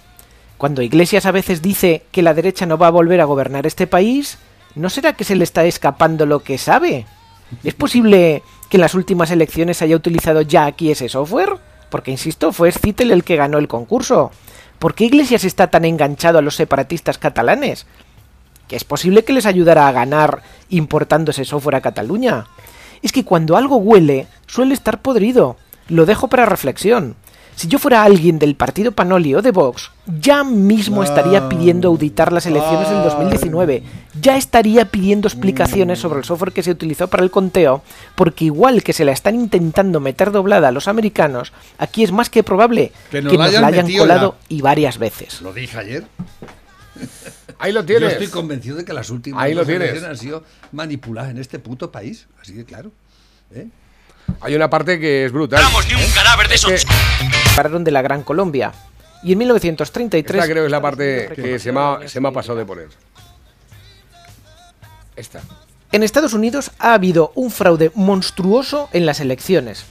[0.58, 3.88] Cuando Iglesias a veces dice que la derecha no va a volver a gobernar este
[3.88, 4.38] país,
[4.76, 7.06] ¿no será que se le está escapando lo que sabe?
[7.64, 11.58] ¿Es posible que en las últimas elecciones haya utilizado ya aquí ese software?
[11.90, 14.30] Porque, insisto, fue Scytl el que ganó el concurso.
[14.78, 17.86] ¿Por qué Iglesias está tan enganchado a los separatistas catalanes?
[18.66, 22.46] ¿Que es posible que les ayudara a ganar importando ese software a Cataluña?
[23.02, 25.56] Es que cuando algo huele, suele estar podrido.
[25.88, 27.16] Lo dejo para reflexión.
[27.60, 32.32] Si yo fuera alguien del partido Panoli o de Vox, ya mismo estaría pidiendo auditar
[32.32, 33.82] las elecciones del 2019.
[34.18, 37.82] Ya estaría pidiendo explicaciones sobre el software que se utilizó para el conteo,
[38.14, 42.30] porque igual que se la están intentando meter doblada a los americanos, aquí es más
[42.30, 44.96] que probable Que que nos la hayan la hayan metido en la- colado y varias
[44.96, 45.42] veces.
[45.42, 46.04] Lo dije ayer.
[47.58, 48.12] Ahí lo Yo tienes.
[48.12, 51.92] estoy convencido de que las últimas Ahí lo elecciones han sido manipuladas en este puto
[51.92, 52.26] país.
[52.40, 52.90] Así que claro.
[53.54, 53.66] ¿eh?
[54.40, 55.62] Hay una parte que es brutal.
[55.88, 56.86] ni un cadáver de esos.
[57.56, 58.72] Pararon de la Gran Colombia.
[59.22, 60.42] Y en 1933...
[60.42, 62.28] Esta creo que es la parte Estados que Unidos se me, ha, reconoció se me
[62.28, 62.88] ha pasado de poner.
[65.16, 65.40] Esta.
[65.92, 69.84] En Estados Unidos ha habido un fraude monstruoso en las elecciones.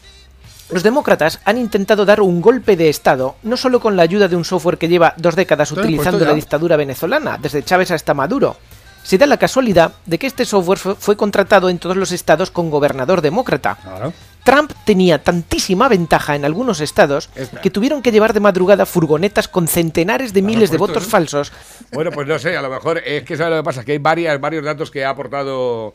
[0.71, 4.35] Los demócratas han intentado dar un golpe de Estado, no solo con la ayuda de
[4.35, 8.55] un software que lleva dos décadas utilizando la dictadura venezolana, desde Chávez hasta Maduro.
[9.03, 12.51] Se da la casualidad de que este software fue, fue contratado en todos los estados
[12.51, 13.77] con gobernador demócrata.
[13.81, 14.13] Claro.
[14.49, 17.61] Trump tenía tantísima ventaja en algunos estados Esta.
[17.61, 21.09] que tuvieron que llevar de madrugada furgonetas con centenares de miles de votos ¿no?
[21.09, 21.51] falsos
[21.91, 23.85] Bueno, pues no sé, a lo mejor es que ¿sabes lo que pasa?
[23.85, 25.93] Que hay varias, varios datos que ha aportado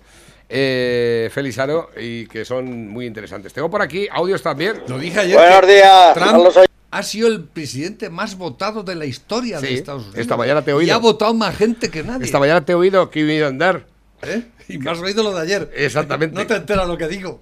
[0.48, 3.52] eh, Felizaro, y que son muy interesantes.
[3.52, 4.82] Tengo por aquí audios también.
[4.86, 5.36] Lo dije ayer.
[5.36, 10.20] Buenos días Trump ha sido el presidente más votado de la historia de Estados Unidos.
[10.20, 10.94] esta mañana te he Y oído.
[10.94, 12.24] ha votado más gente que nadie.
[12.24, 13.86] Esta mañana te he oído que iba a andar.
[14.22, 14.44] ¿Eh?
[14.68, 15.70] Y me has oído lo de ayer.
[15.74, 16.36] Exactamente.
[16.36, 17.40] No te enteras lo que digo.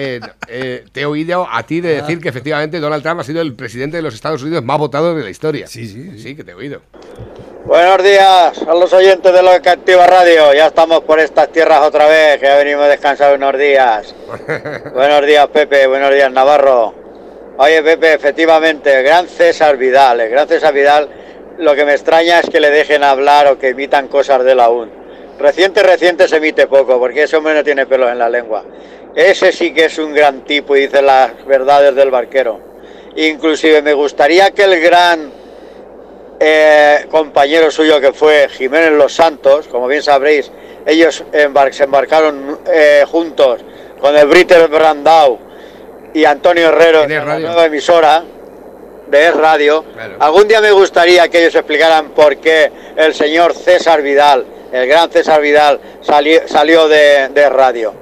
[0.00, 3.40] Eh, eh, te he oído a ti de decir que efectivamente Donald Trump ha sido
[3.42, 5.66] el presidente de los Estados Unidos más votado de la historia.
[5.66, 6.18] Sí, sí, sí.
[6.20, 6.82] Sí, que te he oído.
[7.64, 10.54] Buenos días a los oyentes de lo que activa radio.
[10.54, 14.14] Ya estamos por estas tierras otra vez, que ya venimos a descansar unos días.
[14.94, 15.88] buenos días, Pepe.
[15.88, 16.94] Buenos días, Navarro.
[17.58, 20.20] Oye, Pepe, efectivamente, gran César Vidal.
[20.20, 21.08] El gran César Vidal,
[21.58, 24.70] lo que me extraña es que le dejen hablar o que emitan cosas de la
[24.70, 24.92] UN.
[25.40, 28.64] Reciente, reciente se emite poco, porque ese hombre no tiene pelos en la lengua.
[29.14, 32.60] Ese sí que es un gran tipo y dice las verdades del barquero.
[33.16, 35.32] Inclusive me gustaría que el gran
[36.40, 40.52] eh, compañero suyo que fue Jiménez Los Santos, como bien sabréis,
[40.86, 43.60] ellos embar- se embarcaron eh, juntos
[44.00, 45.38] con el Britter Brandau
[46.14, 48.24] y Antonio Herrero En Es la nueva emisora
[49.08, 49.84] de Es Radio.
[49.94, 50.16] Claro.
[50.20, 55.10] Algún día me gustaría que ellos explicaran por qué el señor César Vidal, el gran
[55.10, 57.94] César Vidal, sali- salió de, de Es Radio.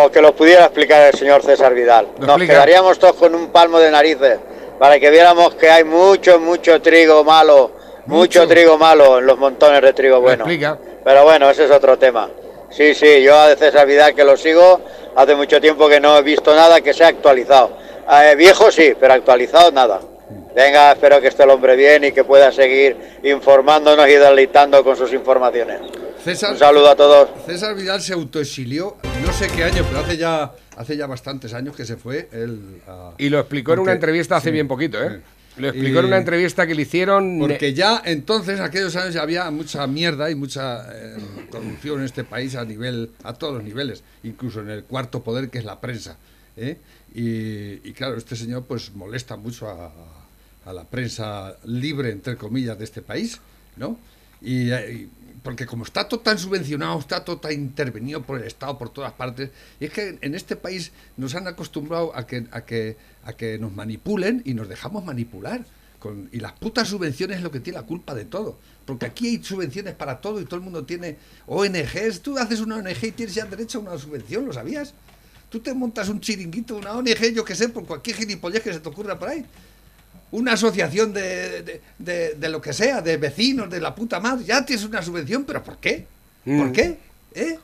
[0.00, 2.06] O que lo pudiera explicar el señor César Vidal.
[2.18, 2.52] Nos explica.
[2.52, 4.38] quedaríamos todos con un palmo de narices
[4.78, 7.72] para que viéramos que hay mucho, mucho trigo malo,
[8.06, 8.46] mucho, Mucho.
[8.46, 10.44] trigo malo en los montones de trigo bueno.
[10.44, 10.78] explica.
[11.02, 12.30] Pero bueno, ese es otro tema.
[12.70, 14.80] Sí, sí, yo a César Vidal que lo sigo,
[15.16, 17.72] hace mucho tiempo que no he visto nada que sea actualizado.
[18.08, 19.98] Eh, viejo sí, pero actualizado nada.
[20.54, 24.96] Venga, espero que esté el hombre bien y que pueda seguir informándonos y deleitando con
[24.96, 25.80] sus informaciones.
[26.24, 27.28] César, Un saludo a todos.
[27.46, 31.74] César Vidal se autoexilió, no sé qué año, pero hace ya, hace ya bastantes años
[31.76, 32.28] que se fue.
[32.32, 35.08] Él, a- Y lo explicó en una entrevista hace sí, bien poquito, ¿eh?
[35.56, 35.60] sí.
[35.62, 37.38] Lo explicó en una entrevista que le hicieron.
[37.40, 41.16] Porque ya entonces, aquellos años, ya había mucha mierda y mucha eh,
[41.50, 45.50] corrupción en este país a nivel, a todos los niveles, incluso en el cuarto poder
[45.50, 46.16] que es la prensa.
[46.56, 46.76] ¿eh?
[47.14, 49.90] Y, y claro, este señor pues molesta mucho a,
[50.64, 53.40] a la prensa libre, entre comillas, de este país,
[53.76, 53.98] ¿no?
[54.40, 55.08] Y, eh, y-
[55.48, 59.14] porque como está todo tan subvencionado, está todo tan intervenido por el Estado por todas
[59.14, 59.48] partes,
[59.80, 63.58] y es que en este país nos han acostumbrado a que, a que, a que
[63.58, 65.64] nos manipulen y nos dejamos manipular.
[66.00, 68.58] Con, y las putas subvenciones es lo que tiene la culpa de todo.
[68.84, 72.20] Porque aquí hay subvenciones para todo y todo el mundo tiene ONGs.
[72.20, 74.92] Tú haces una ONG y tienes ya derecho a una subvención, ¿lo sabías?
[75.48, 78.80] Tú te montas un chiringuito, una ONG, yo que sé, por cualquier gilipollez que se
[78.80, 79.46] te ocurra por ahí.
[80.30, 84.44] Una asociación de, de, de- de lo que sea, de vecinos, de la puta madre.
[84.44, 86.06] Ya tienes una subvención, pero ¿por qué?
[86.44, 86.72] ¿Por Mm.
[86.72, 86.98] qué?
[87.34, 87.58] ¿Eh?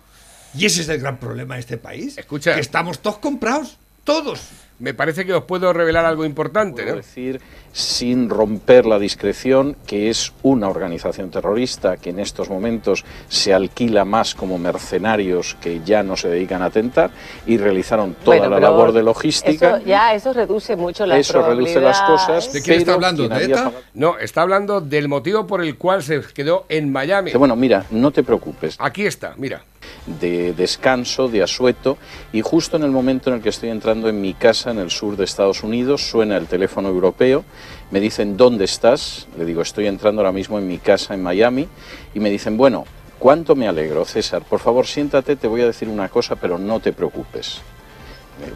[0.57, 2.16] Y ese es el gran problema de este país.
[2.16, 2.55] Escucha.
[2.55, 3.77] Que estamos todos comprados.
[4.05, 4.40] Todos.
[4.85, 7.01] Me parece que os puedo revelar algo importante, Puedo ¿no?
[7.01, 7.40] decir,
[7.73, 14.05] sin romper la discreción, que es una organización terrorista que en estos momentos se alquila
[14.05, 17.11] más como mercenarios que ya no se dedican a atentar
[17.47, 19.79] y realizaron toda Bueno, la labor de logística.
[19.79, 22.53] Eso, ya eso reduce mucho la Eso reduce las cosas.
[22.53, 23.27] ¿De quién está hablando?
[23.27, 23.55] ¿De ETA?
[23.64, 27.33] pagado- No, está hablando del motivo por el cual se quedó en Miami.
[27.33, 29.62] Bueno, mira, no te preocupes, Aquí está, mira.
[30.07, 31.97] De descanso, de asueto,
[32.33, 34.90] y justo en el momento en el que estoy entrando en mi casa en el
[34.90, 37.45] sur de Estados Unidos, suena el teléfono europeo,
[37.90, 39.27] me dicen, ¿dónde estás?
[39.38, 41.69] Le digo, estoy entrando ahora mismo en mi casa en Miami,
[42.14, 42.85] y me dicen, bueno,
[43.19, 44.43] ¿cuánto me alegro, César?
[44.43, 47.62] Por favor, siéntate, te voy a decir una cosa, pero no te preocupes.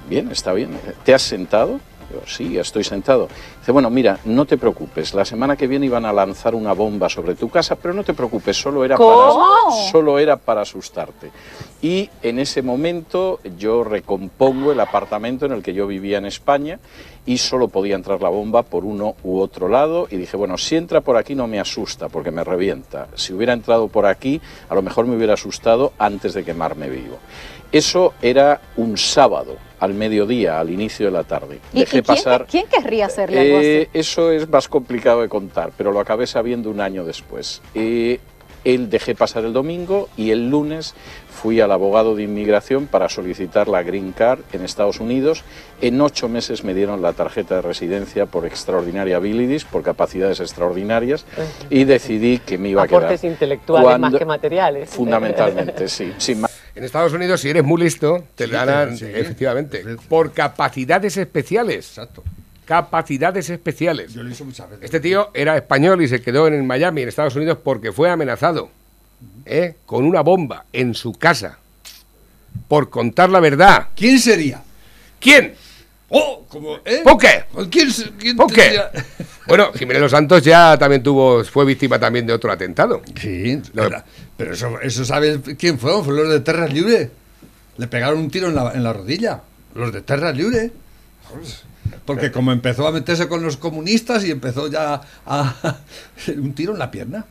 [0.09, 0.79] Bien, está bien.
[1.05, 1.81] ¿Te has sentado?
[2.11, 3.29] Digo, sí, estoy sentado.
[3.69, 5.13] Dice, bueno, mira, no te preocupes.
[5.13, 8.15] La semana que viene iban a lanzar una bomba sobre tu casa, pero no te
[8.15, 11.31] preocupes, solo era, para, solo era para asustarte.
[11.83, 16.79] Y en ese momento yo recompongo el apartamento en el que yo vivía en España
[17.27, 20.09] y solo podía entrar la bomba por uno u otro lado.
[20.11, 23.09] Y dije, bueno, si entra por aquí no me asusta porque me revienta.
[23.17, 27.19] Si hubiera entrado por aquí, a lo mejor me hubiera asustado antes de quemarme vivo.
[27.71, 31.59] Eso era un sábado, al mediodía, al inicio de la tarde.
[31.73, 32.47] ¿Y, Dejé y quién, pasar.
[32.51, 33.99] quién querría hacerle algo Eh, así?
[33.99, 37.63] eso es más complicado de contar, pero lo acabé sabiendo un año después.
[37.75, 38.19] Eh,
[38.65, 40.95] él dejé pasar el domingo y el lunes
[41.31, 45.45] fui al abogado de inmigración para solicitar la Green Card en Estados Unidos.
[45.81, 51.25] En ocho meses me dieron la tarjeta de residencia por extraordinaria abilities, por capacidades extraordinarias,
[51.71, 53.33] y decidí que me iba a Aportes quedar.
[53.33, 54.91] intelectuales más que materiales.
[54.91, 56.13] Fundamentalmente, sí.
[56.19, 56.48] sin más.
[56.79, 58.53] En Estados Unidos, si eres muy listo, te Sí,
[58.99, 59.05] sí.
[59.13, 59.89] efectivamente, Sí.
[60.09, 61.89] por capacidades especiales.
[61.89, 62.23] Exacto.
[62.65, 64.13] Capacidades especiales.
[64.15, 64.85] Yo lo hice muchas veces.
[64.85, 68.71] Este tío era español y se quedó en Miami, en Estados Unidos, porque fue amenazado
[69.45, 69.75] ¿eh?
[69.87, 71.59] con una bomba en su casa
[72.69, 73.89] por contar la verdad.
[73.97, 74.63] ¿Quién sería?
[75.19, 75.55] ¿Quién?
[76.11, 76.47] ¡Oh!
[76.49, 77.03] Como, ¿eh?
[77.05, 77.45] ¿Por qué?
[77.71, 78.81] ¿Quién, ¿Por qué?
[79.47, 83.01] Bueno, Jiménez Los Santos ya también tuvo, fue víctima también de otro atentado.
[83.19, 84.05] Sí, pero,
[84.37, 86.05] pero eso, eso ¿sabes quién fueron?
[86.05, 87.11] ¿Fueron los de Terras Libre?
[87.79, 89.41] Le pegaron un tiro en la, en la rodilla.
[89.75, 90.71] Los de Terra Libre.
[92.05, 95.77] Porque como empezó a meterse con los comunistas y empezó ya a...
[96.37, 97.25] un tiro en la pierna.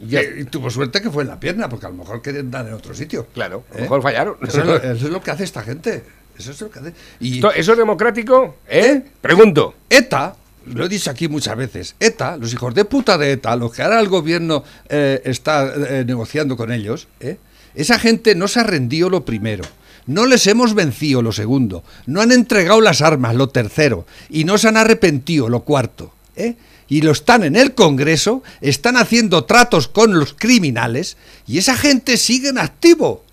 [0.00, 2.66] Y, y tuvo suerte que fue en la pierna, porque a lo mejor querían dar
[2.66, 3.26] en otro sitio.
[3.34, 3.82] Claro, a lo ¿Eh?
[3.82, 4.36] mejor fallaron.
[4.42, 6.02] Eso es, lo, eso es lo que hace esta gente.
[6.40, 6.94] Eso es lo que hace.
[7.20, 8.56] Y ¿Esto- ¿Eso es democrático?
[8.68, 8.80] ¿Eh?
[8.96, 9.02] ¿Eh?
[9.20, 9.74] Pregunto.
[9.88, 10.34] ETA,
[10.66, 13.82] lo he dicho aquí muchas veces, ETA, los hijos de puta de ETA, los que
[13.82, 17.38] ahora el gobierno eh, está eh, negociando con ellos, ¿eh?
[17.74, 19.64] esa gente no se ha rendido lo primero.
[20.06, 24.58] No les hemos vencido lo segundo, no han entregado las armas lo tercero y no
[24.58, 26.12] se han arrepentido lo cuarto.
[26.36, 26.56] ¿eh?
[26.88, 32.16] Y lo están en el Congreso, están haciendo tratos con los criminales y esa gente
[32.16, 33.24] sigue en activo.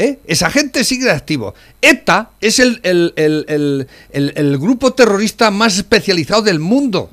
[0.00, 0.18] ¿Eh?
[0.26, 1.52] Esa gente sigue activo.
[1.82, 3.86] ETA es el, el- el-
[4.34, 7.10] el- grupo terrorista más especializado del mundo.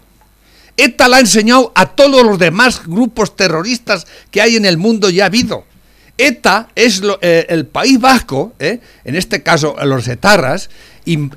[0.77, 5.09] ETA la ha enseñado a todos los demás grupos terroristas que hay en el mundo
[5.09, 5.65] y ha habido.
[6.17, 8.79] ETA es eh, el País Vasco, ¿eh?
[9.03, 10.69] en este caso los etarras,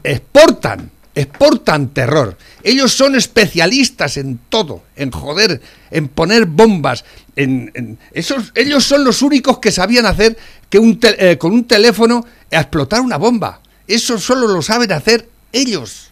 [0.04, 2.36] exportan, exportan terror.
[2.62, 5.60] Ellos son especialistas en todo, en joder,
[5.90, 7.04] en poner bombas.
[7.36, 10.36] En, en- esos, ellos son los únicos que sabían hacer
[10.68, 13.60] que un te- eh, con un teléfono explotar una bomba.
[13.86, 16.10] Eso solo lo saben hacer ellos.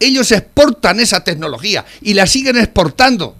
[0.00, 3.36] Ellos exportan esa tecnología y la siguen exportando.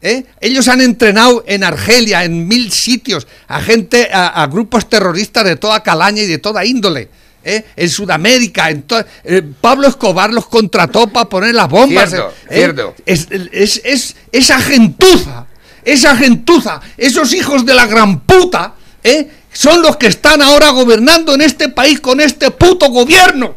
[0.00, 0.24] ¿Eh?
[0.40, 5.56] Ellos han entrenado en Argelia, en mil sitios, a gente, a, a grupos terroristas de
[5.56, 7.08] toda calaña y de toda índole.
[7.42, 7.64] ¿eh?
[7.74, 8.84] En Sudamérica, en
[9.24, 12.10] eh, Pablo Escobar los contrató para poner las bombas.
[12.10, 12.54] Cierto, ¿eh?
[12.56, 12.94] cierto.
[13.06, 15.46] Es, es, es- esa gentuza,
[15.92, 19.30] esa gentuza, esos hijos de la gran puta, ¿eh?
[19.50, 23.54] son los que están ahora gobernando en este país con este puto gobierno.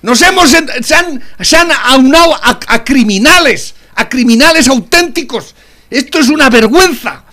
[0.00, 5.54] Nos hemos, se han, se han aunado a, criminales, a criminales auténticos.
[5.90, 7.24] Esto es una vergüenza.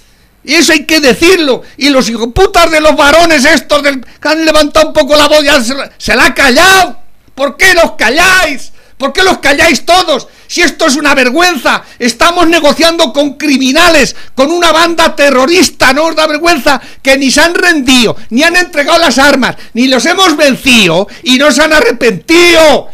[0.44, 1.62] Y eso hay que decirlo.
[1.78, 5.46] Y los hijoputas de los varones estos del, que han levantado un poco la voz
[5.64, 7.00] se, se la ha callado.
[7.34, 8.74] ¿Por qué los calláis?
[8.98, 10.28] ¿Por qué los calláis todos?
[10.48, 16.16] Si esto es una vergüenza, estamos negociando con criminales, con una banda terrorista, no os
[16.16, 20.38] da vergüenza que ni se han rendido, ni han entregado las armas, ni los hemos
[20.38, 22.88] vencido y no se han arrepentido.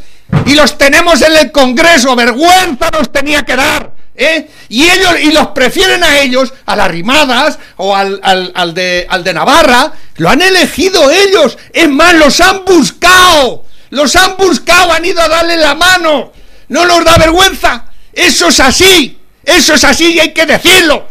[0.45, 3.91] Y los tenemos en el Congreso, vergüenza nos tenía que dar.
[4.15, 4.49] ¿eh?
[4.69, 9.05] Y ellos, y los prefieren a ellos, a las rimadas o al, al- al de,
[9.09, 11.57] al de Navarra, lo han elegido ellos.
[11.73, 13.65] Es más, los han buscado.
[13.91, 16.31] Los han buscado, han ido a darle la mano.
[16.69, 17.85] No nos da vergüenza.
[18.11, 19.19] Eso es así.
[19.43, 21.07] Eso es así y hay que decirlo.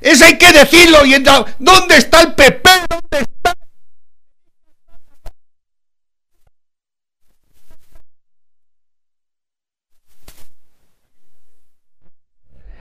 [0.00, 1.04] Eso hay que decirlo.
[1.04, 1.16] Y
[1.58, 2.70] ¿Dónde está el PP?
[2.88, 3.54] ¿Dónde está?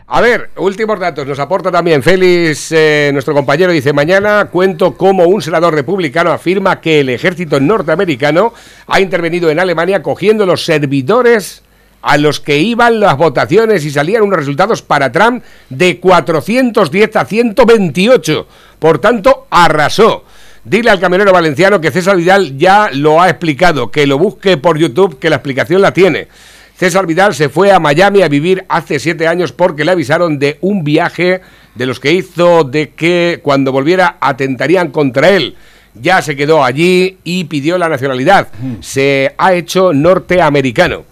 [0.08, 1.26] A ver, últimos datos.
[1.26, 6.80] Nos aporta también Félix, eh, nuestro compañero, dice, mañana cuento cómo un senador republicano afirma
[6.80, 8.54] que el ejército norteamericano
[8.86, 11.63] ha intervenido en Alemania cogiendo los servidores
[12.04, 17.26] a los que iban las votaciones y salían unos resultados para Trump de 410 a
[17.26, 18.48] 128.
[18.78, 20.24] Por tanto, arrasó.
[20.63, 24.78] Dile al camionero valenciano que César Vidal ya lo ha explicado, que lo busque por
[24.78, 26.28] YouTube, que la explicación la tiene.
[26.75, 30.57] César Vidal se fue a Miami a vivir hace siete años porque le avisaron de
[30.59, 31.39] un viaje
[31.73, 35.55] de los que hizo de que cuando volviera atentarían contra él.
[35.93, 38.49] Ya se quedó allí y pidió la nacionalidad.
[38.81, 41.05] Se ha hecho norteamericano.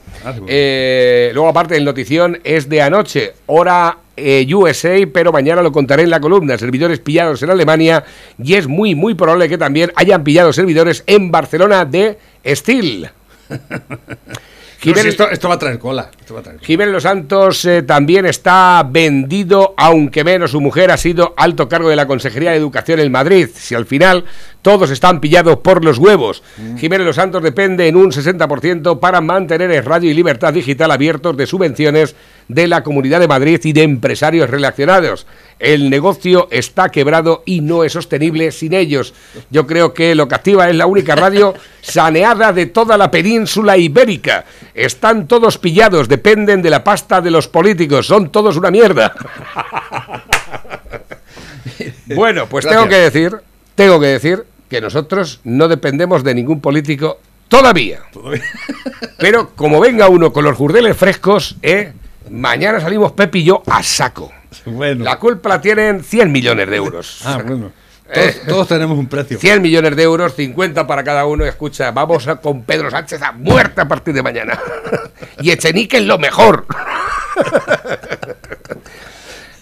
[0.48, 6.04] Eh, luego, aparte, el notición es de anoche, hora eh, USA, pero mañana lo contaré
[6.04, 6.58] en la columna.
[6.58, 8.04] Servidores pillados en Alemania
[8.38, 13.10] y es muy, muy probable que también hayan pillado servidores en Barcelona de Steel.
[14.84, 16.10] Jiménez- esto, esto va a traer cola.
[16.20, 16.66] Esto va a traer cola.
[16.68, 21.90] Jiménez Los Santos eh, también está vendido, aunque menos su mujer ha sido alto cargo
[21.90, 23.48] de la Consejería de Educación en Madrid.
[23.54, 24.26] Si al final
[24.64, 26.42] todos están pillados por los huevos.
[26.78, 31.36] Jiménez Los Santos depende en un 60% para mantener el Radio y Libertad Digital abiertos
[31.36, 32.16] de subvenciones
[32.48, 35.28] de la Comunidad de Madrid y de empresarios relacionados.
[35.60, 39.14] El negocio está quebrado y no es sostenible sin ellos.
[39.50, 43.78] Yo creo que lo que activa es la única radio saneada de toda la península
[43.78, 44.46] ibérica.
[44.74, 49.14] Están todos pillados, dependen de la pasta de los políticos, son todos una mierda.
[52.16, 53.36] bueno, pues tengo que decir,
[53.76, 58.00] tengo que decir que nosotros no dependemos de ningún político todavía.
[59.20, 61.94] Pero como venga uno con los jurdeles frescos, ¿eh?
[62.32, 64.32] mañana salimos Pepe y yo a saco.
[64.66, 65.04] Bueno.
[65.04, 67.22] La culpa la tienen 100 millones de euros.
[67.26, 67.72] Ah, bueno.
[68.12, 69.38] Todos, todos tenemos un precio.
[69.40, 71.46] 100 millones de euros, 50 para cada uno.
[71.46, 74.60] Escucha, vamos a- con Pedro Sánchez a muerte a partir de mañana.
[75.42, 76.66] y Echenique es lo mejor.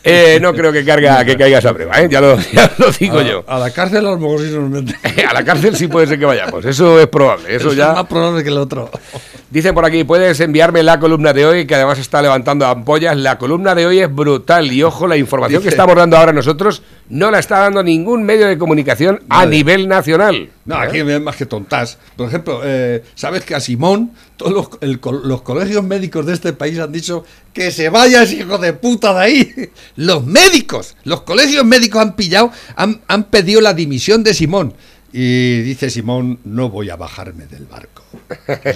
[0.04, 2.08] Eh, no creo que, carga, que caiga esa prueba, ¿eh?
[2.10, 3.44] ya, lo, ya lo digo a, yo.
[3.48, 4.96] a la cárcel a lo mejor sí nos meten.
[5.30, 7.56] A la cárcel sí puede ser que vayamos, eso es probable.
[7.56, 7.94] Eso es ya.
[7.94, 8.90] más probable que el otro.
[9.52, 13.16] Dicen por aquí, puedes enviarme la columna de hoy, que además está levantando ampollas.
[13.18, 16.82] La columna de hoy es brutal y ojo, la información que estamos dando ahora nosotros
[17.10, 20.50] no la está dando ningún medio de comunicación a nivel nacional.
[20.66, 21.98] No, aquí me ven más que tontas.
[22.16, 26.54] Por ejemplo, eh, ¿sabes que a Simón todos los, el los colegios médicos de este
[26.54, 29.70] país han dicho que se vaya ese hijo de puta de ahí?
[29.96, 34.74] Los médicos, los colegios médicos han pillado, han, han pedido la dimisión de Simón.
[35.14, 38.04] Y dice Simón, no voy a bajarme del barco.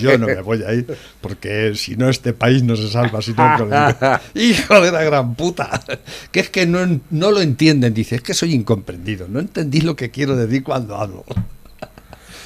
[0.01, 0.86] Yo no me voy a ir,
[1.21, 3.21] porque si no este país no se salva.
[3.21, 5.81] Si no- hijo de la gran puta.
[6.31, 9.27] Que es que no, no lo entienden, dice, es que soy incomprendido.
[9.29, 11.23] No entendís lo que quiero decir cuando hablo.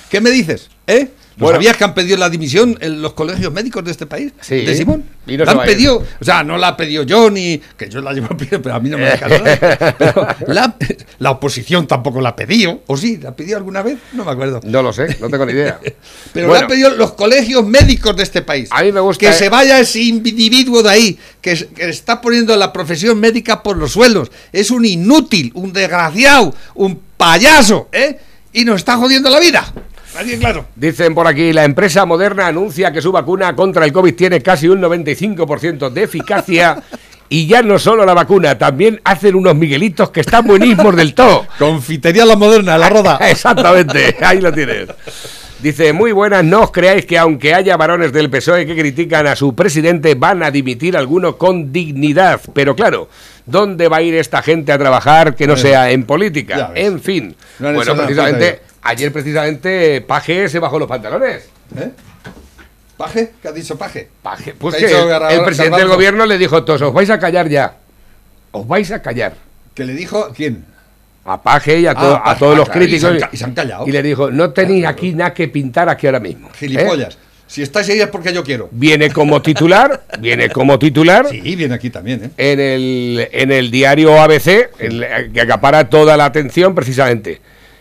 [0.10, 0.70] ¿Qué me dices?
[0.88, 1.10] ¿Eh?
[1.38, 1.56] ¿No Bueno.
[1.58, 4.34] sabías que han pedido la dimisión en los colegios médicos de este país?
[4.42, 4.56] Sí.
[4.66, 5.06] ¿De Simón?
[5.26, 8.02] Y no la han pedido, o sea, no la ha pedido yo ni que yo
[8.02, 9.96] la llevo pero a mí no me deja nada.
[9.98, 10.76] Pero la,
[11.20, 13.18] la oposición tampoco la ha pedido, ¿o sí?
[13.22, 14.00] ¿La pidió alguna vez?
[14.12, 14.60] No me acuerdo.
[14.66, 15.80] No lo sé, no tengo ni idea.
[16.34, 18.68] Pero Bueno, la han pedido los colegios médicos de este país.
[18.74, 19.34] A mí me gusta, Que eh.
[19.34, 23.94] se vaya ese individuo de ahí, que, que está poniendo la profesión médica por los
[23.94, 24.30] suelos.
[24.52, 28.20] Es un inútil, un desgraciado, un payaso, ¿eh?
[28.52, 29.72] Y nos está jodiendo la vida.
[30.40, 30.66] Claro.
[30.76, 34.68] Dicen por aquí, la empresa Moderna anuncia que su vacuna contra el COVID tiene casi
[34.68, 36.82] un 95% de eficacia
[37.30, 41.46] y ya no solo la vacuna, también hacen unos miguelitos que están buenísimos del todo.
[41.60, 43.18] Confitería La Moderna, La Roda.
[43.30, 44.90] Exactamente, ahí lo tienes.
[45.62, 49.36] Dice, muy buenas, no os creáis que aunque haya varones del PSOE que critican a
[49.36, 52.40] su presidente, van a dimitir alguno con dignidad.
[52.54, 53.10] Pero claro,
[53.46, 56.72] ¿dónde va a ir esta gente a trabajar que no sea en política?
[56.76, 57.36] En fin.
[57.60, 58.62] No bueno, precisamente.
[58.90, 61.48] Ayer precisamente Paje se bajó los pantalones.
[61.78, 61.90] ¿Eh?
[62.98, 63.32] ¿Paje?
[63.42, 64.10] ¿Qué ha dicho Paje?
[64.22, 66.94] Paje, pues ¿Qué ha que dicho el, presidente del gobierno le dijo a todos, os
[66.94, 67.76] vais a callar ya.
[68.52, 69.36] Os vais a callar.
[69.74, 70.66] ¿Que le dijo quién?
[71.24, 73.24] A Paje y a, to- Ah, a todos ah, los claro, y se críticos.
[73.24, 73.88] han y se han callado.
[73.88, 76.48] Y le dijo, no tenéis aquí nada que pintar aquí ahora mismo.
[76.50, 76.52] ¿eh?
[76.58, 77.18] Gilipollas.
[77.48, 78.68] Si estáis ahí es porque yo quiero.
[78.72, 82.30] Viene como titular, viene como titular Sí, viene aquí también, ¿eh?
[82.38, 87.40] en, el, en el diario ABC, en la- que acapara toda la atención precisamente.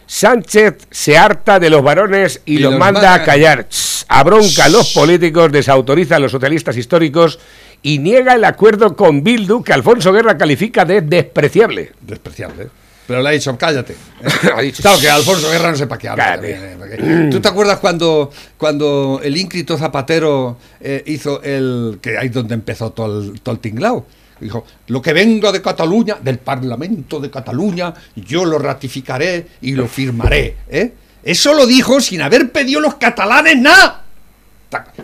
[0.08, 3.68] Sánchez se harta de los varones y, Y los los manda manda- a callar.
[3.68, 7.38] Ch, abronca a los políticos, desautoriza a los socialistas históricos
[7.82, 11.92] y niega el acuerdo con Bildu que Alfonso Guerra califica de despreciable.
[12.00, 12.64] Despreciable.
[12.64, 12.68] ¿eh?
[13.06, 13.94] Pero le ha dicho, cállate.
[14.56, 16.32] Ha dicho, Claro, que Alfonso Guerra no sepa qué habla.
[16.36, 16.58] También,
[16.90, 17.28] ¿eh?
[17.30, 21.98] ¿Tú te acuerdas cuando, cuando el ínclito Zapatero eh, hizo el.
[22.00, 24.06] que ahí donde empezó todo el, todo el tinglao?
[24.40, 29.86] Dijo, lo que venga de Cataluña, del Parlamento de Cataluña, yo lo ratificaré y lo
[29.88, 30.56] firmaré.
[30.68, 30.92] ¿eh?
[31.22, 34.04] Eso lo dijo sin haber pedido los catalanes nada.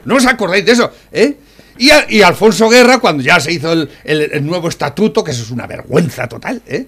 [0.05, 0.91] ¿No os acordáis de eso?
[1.11, 1.37] ¿eh?
[1.77, 5.51] Y, a- y Alfonso Guerra, cuando ya se hizo el, nuevo estatuto, que eso es
[5.51, 6.87] una vergüenza total, ¿eh?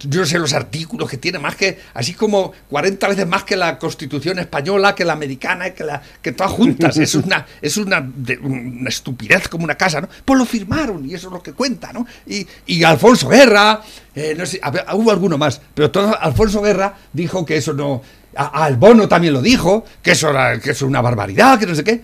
[0.00, 3.54] Yo no sé los artículos que tiene, más que, así como 40 veces más que
[3.56, 6.96] la Constitución española, que la americana, que, la, que todas juntas.
[6.96, 10.08] Es una, es una, de- una estupidez como una casa, ¿no?
[10.24, 12.06] Pues lo firmaron y eso es lo que cuenta, ¿no?
[12.26, 13.82] Y, Alfonso Guerra,
[14.14, 18.00] eh, no sé, a hubo alguno más, pero Alfonso Guerra dijo que eso no.
[18.34, 21.66] A, al Bono también lo dijo, que eso era que eso es una barbaridad, que
[21.66, 22.00] no sé qué,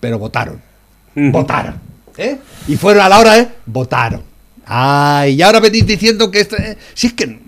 [0.00, 0.73] pero votaron
[1.14, 1.74] votaron.
[2.16, 2.38] ¿eh?
[2.68, 3.48] Y fueron a la hora, ¿eh?
[3.66, 4.22] Votaron.
[4.66, 6.56] Ay, y ahora venís diciendo que esto.
[6.56, 7.38] eh, si es que.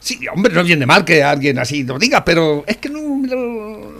[0.00, 3.00] Sí, hombre, no viene mal que alguien así lo diga, pero es que no.
[3.00, 3.94] no-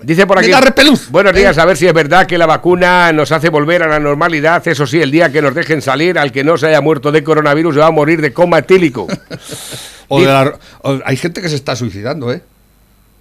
[0.00, 0.90] Dice por Me aquí.
[1.10, 1.38] Buenos ¿Eh?
[1.40, 4.66] días, a ver si es verdad que la vacuna nos hace volver a la normalidad.
[4.68, 7.24] Eso sí, el día que nos dejen salir, al que no se haya muerto de
[7.24, 9.08] coronavirus se va a morir de coma etílico.
[10.06, 12.42] O de la- o- hay gente que se está suicidando, ¿eh?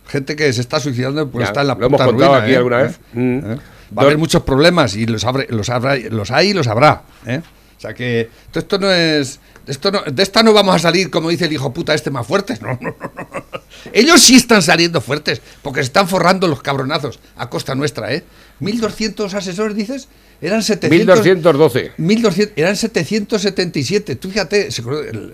[0.08, 2.54] Gente que se está suicidando porque Ya, está en la lo hemos contado ruina, aquí
[2.54, 2.58] ¿eh?
[2.58, 2.84] alguna ¿Eh?
[2.84, 3.00] vez.
[3.14, 3.38] Mm.
[3.54, 3.58] ¿Eh?
[3.96, 7.04] Va a haber muchos problemas y los, habrá, los, habrá, los hay y los habrá.
[7.26, 7.42] ¿eh?
[7.78, 9.40] O sea que esto no es.
[9.66, 12.10] De, esto no, de esta no vamos a salir, como dice el hijo puta este,
[12.10, 12.60] más fuertes.
[12.68, 13.62] No, no, no, no.
[13.94, 18.24] Ellos sí están saliendo fuertes, porque se están forrando los cabronazos a costa nuestra, ¿eh?
[18.60, 20.08] 1.200 asesores, dices,
[20.42, 20.98] eran 700.
[20.98, 21.92] 1212.
[21.98, 24.16] 1200, eran 777.
[24.16, 24.82] Tú fíjate, se-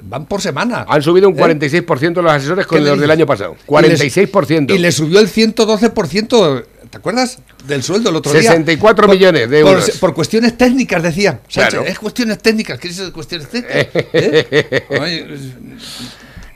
[0.04, 0.86] van por semana.
[0.89, 1.41] Han subido un ¿Eh?
[1.41, 3.56] 46% los asesores con ¿Qué le los del año pasado.
[3.56, 4.74] Y les- 46%.
[4.76, 7.39] Y le subió el 112%, ¿te acuerdas?
[7.66, 8.44] Del sueldo el otro día.
[8.44, 9.89] 64 Por- millones de euros.
[10.00, 11.39] Por, cuestiones técnicas, decía.
[11.50, 11.86] Sánchez, Claro.
[11.88, 12.78] Es cuestiones técnicas.
[12.78, 13.88] ¿Qué es cuestiones técnicas?
[14.14, 14.86] ¿Eh?
[15.02, 15.28] Ay,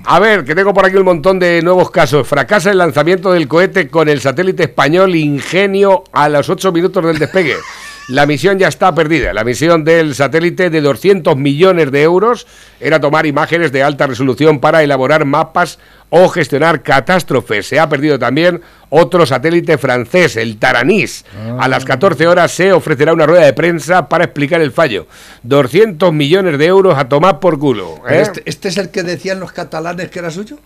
[0.05, 2.27] A ver, que tengo por aquí un montón de nuevos casos.
[2.27, 7.17] Fracasa el lanzamiento del cohete con el satélite español Ingenio a los 8 minutos del
[7.17, 7.55] despegue.
[8.09, 9.33] La misión ya está perdida.
[9.33, 12.47] La misión del satélite de 200 millones de euros
[12.79, 15.77] era tomar imágenes de alta resolución para elaborar mapas
[16.09, 17.67] o gestionar catástrofes.
[17.67, 21.25] Se ha perdido también otro satélite francés, el Taranis.
[21.59, 25.07] A las 14 horas se ofrecerá una rueda de prensa para explicar el fallo.
[25.43, 27.95] 200 millones de euros a tomar por culo.
[28.09, 28.21] ¿eh?
[28.21, 30.57] Este, este es el que decían los catalanes que era suyo.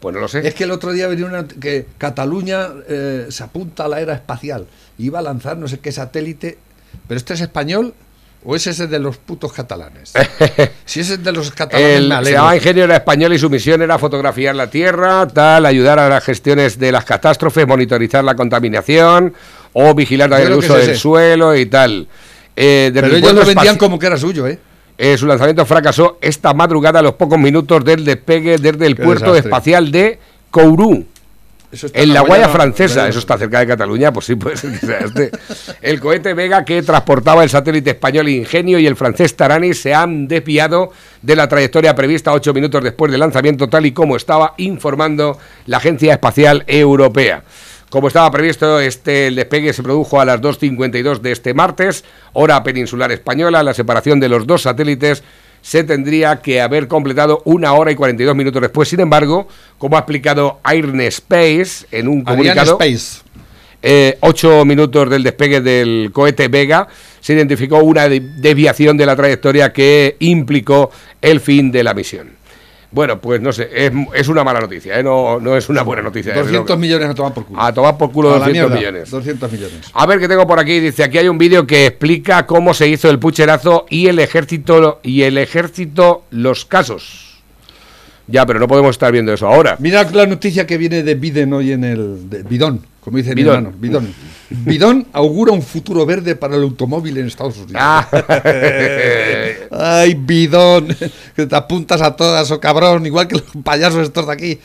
[0.00, 0.46] Pues no lo sé.
[0.46, 4.12] Es que el otro día venía una que Cataluña eh, se apunta a la era
[4.12, 4.66] espacial.
[4.98, 6.58] Iba a lanzar no sé qué satélite.
[7.06, 7.94] Pero este es español
[8.44, 10.12] o ese es el de los putos catalanes.
[10.84, 13.98] si ese es de los catalanes, El, se llamaba era español y su misión era
[13.98, 19.34] fotografiar la Tierra, tal, ayudar a las gestiones de las catástrofes, monitorizar la contaminación
[19.72, 22.06] o vigilar también el uso es del suelo y tal.
[22.54, 24.58] Eh, Pero el ellos lo vendían como que era suyo, ¿eh?
[24.96, 29.02] eh, su lanzamiento fracasó esta madrugada a los pocos minutos del despegue desde el Qué
[29.02, 29.50] puerto desastre.
[29.50, 30.18] espacial de
[30.50, 31.04] Kourou.
[31.72, 34.78] Eso está En la Guaya francesa, eso está cerca de Cataluña, pues sí puede ser
[34.78, 35.30] que sea este.
[35.82, 40.28] El cohete Vega que transportaba el satélite español Ingenio y el francés Tarani se han
[40.28, 40.92] desviado
[41.22, 45.78] de la trayectoria prevista ocho minutos después del lanzamiento, tal y como estaba informando la
[45.78, 47.42] Agencia Espacial Europea.
[47.90, 52.62] Como estaba previsto, este, el despegue se produjo a las 2.52 de este martes, hora
[52.64, 53.62] peninsular española.
[53.62, 55.22] La separación de los dos satélites
[55.66, 58.88] se tendría que haber completado una hora y 42 minutos después.
[58.88, 59.48] Sin embargo,
[59.78, 63.22] como ha explicado Airne Space en un comunicado, Space.
[63.82, 66.86] eh, ocho minutos del despegue del cohete Vega,
[67.18, 72.30] se identificó una de- desviación de la trayectoria que implicó el fin de la misión.
[72.96, 75.02] Bueno, pues no sé, es, es una mala noticia, ¿eh?
[75.02, 76.32] no, no es una buena noticia.
[76.32, 76.80] desde 200 luego.
[76.80, 77.60] millones a tomar por culo.
[77.60, 79.10] A tomar por culo A la 200 mierda, millones.
[79.10, 79.80] 200 millones.
[79.92, 80.80] A ver qué tengo por aquí.
[80.80, 85.00] Dice, aquí hay un vídeo que explica cómo se hizo el pucherazo y el ejército
[85.02, 87.42] y el ejército los casos.
[88.28, 89.76] Ya, pero no podemos estar viendo eso ahora.
[89.78, 93.52] Mira la noticia que viene de Biden hoy en el de Bidón, como dice Bidón.
[93.52, 93.76] mi hermano.
[93.78, 94.14] Bidón.
[94.48, 97.74] Bidón augura un futuro verde para el automóvil en Estados Unidos.
[97.76, 98.06] Ah.
[99.70, 100.88] Ay, bidón,
[101.34, 104.58] que te apuntas a todas, o cabrón, igual que los payasos estos de aquí.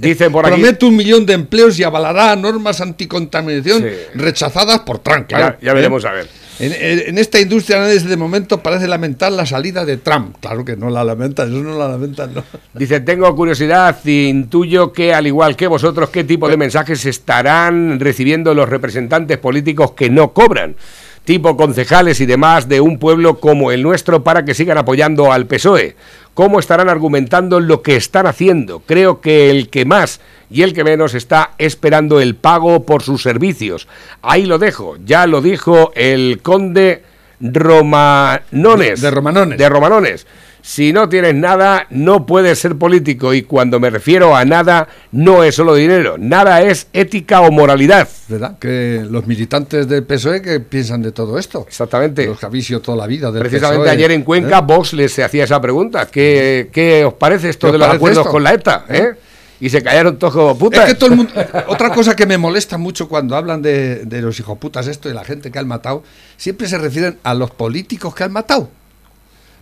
[0.00, 3.88] Dicen por aquí- Promete un millón de empleos y avalará normas anticontaminación Sí.
[4.14, 5.56] rechazadas por Trump, claro.
[5.60, 6.28] ya, ya veremos a ver.
[6.60, 10.36] En, esta industria nadie de momento parece lamentar la salida de Trump.
[10.40, 12.44] Claro que no la lamentan, eso no la lamentan, no.
[12.74, 18.52] Dice, tengo curiosidad intuyo que, al igual que vosotros, ¿qué tipo de mensajes estarán recibiendo
[18.52, 20.76] los representantes políticos que no cobran?
[21.24, 25.46] Tipo concejales y demás de un pueblo como el nuestro para que sigan apoyando al
[25.46, 25.96] PSOE.
[26.34, 28.80] ¿Cómo estarán argumentando lo que están haciendo?
[28.80, 33.22] Creo que el que más y el que menos está esperando el pago por sus
[33.22, 33.88] servicios.
[34.22, 34.96] Ahí lo dejo.
[35.04, 37.04] Ya lo dijo el conde
[37.40, 39.00] Romanones.
[39.00, 39.58] De Romanones.
[39.58, 40.26] De Romanones.
[40.72, 43.34] Si no tienes nada, no puedes ser político.
[43.34, 46.14] Y cuando me refiero a nada, no es solo dinero.
[46.16, 48.08] Nada es ética o moralidad.
[48.28, 48.56] ¿Verdad?
[48.60, 51.64] Que los militantes del PSOE que piensan de todo esto.
[51.66, 52.24] Exactamente.
[52.24, 54.62] Los que habéis sido toda la vida del Precisamente PSOE, ayer en Cuenca, ¿eh?
[54.64, 56.06] Vox les hacía esa pregunta.
[56.06, 58.30] ¿Qué, qué os parece esto ¿Qué de os los acuerdos esto?
[58.30, 58.84] con la ETA?
[58.90, 59.14] ¿eh?
[59.58, 60.84] Y se callaron todos como Es putas.
[60.86, 61.32] que todo el mundo.
[61.66, 65.24] Otra cosa que me molesta mucho cuando hablan de, de los hijoputas esto y la
[65.24, 66.04] gente que han matado,
[66.36, 68.70] siempre se refieren a los políticos que han matado.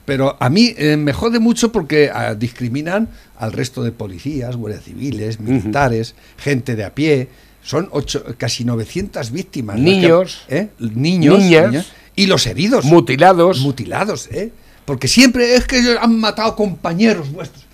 [0.09, 4.85] Pero a mí eh, me jode mucho porque ah, discriminan al resto de policías, guardias
[4.85, 7.29] civiles, militares, gente de a pie.
[7.63, 9.79] Son ocho, casi 900 víctimas.
[9.79, 10.47] Niños.
[10.49, 10.69] ¿eh?
[10.79, 11.39] Niños.
[11.41, 11.93] Niñas.
[12.17, 12.87] Y los heridos.
[12.87, 13.61] Mutilados.
[13.61, 14.51] Mutilados, ¿eh?
[14.87, 17.67] Porque siempre es que ellos han matado compañeros vuestros.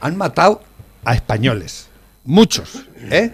[0.00, 0.64] Han matado
[1.04, 1.86] a españoles.
[2.24, 3.30] Muchos, ¿eh?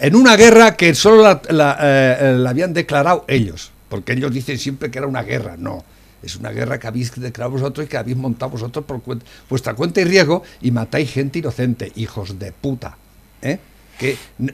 [0.00, 3.72] En una guerra que solo la, la, eh, la habían declarado ellos.
[3.90, 5.56] Porque ellos dicen siempre que era una guerra.
[5.58, 5.84] No.
[6.24, 9.00] Es una guerra que habéis declarado vosotros y que habéis montado vosotros por
[9.48, 12.96] vuestra cuenta y riesgo y matáis gente inocente, hijos de puta.
[13.42, 13.58] ¿eh?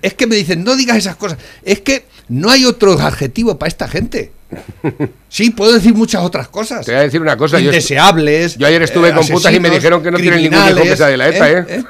[0.02, 1.38] Es que me dicen, no digas esas cosas.
[1.62, 4.32] Es que no hay otro adjetivo para esta gente.
[5.28, 6.84] Sí, puedo decir muchas otras cosas.
[6.84, 7.60] Te voy a decir una cosa.
[7.60, 8.56] Indeseables.
[8.56, 10.96] Yo ayer estuve eh, con putas y me dijeron que no tienen ningún hijo que
[10.96, 11.64] sea de la ETA, ¿eh?
[11.68, 11.82] ¿eh?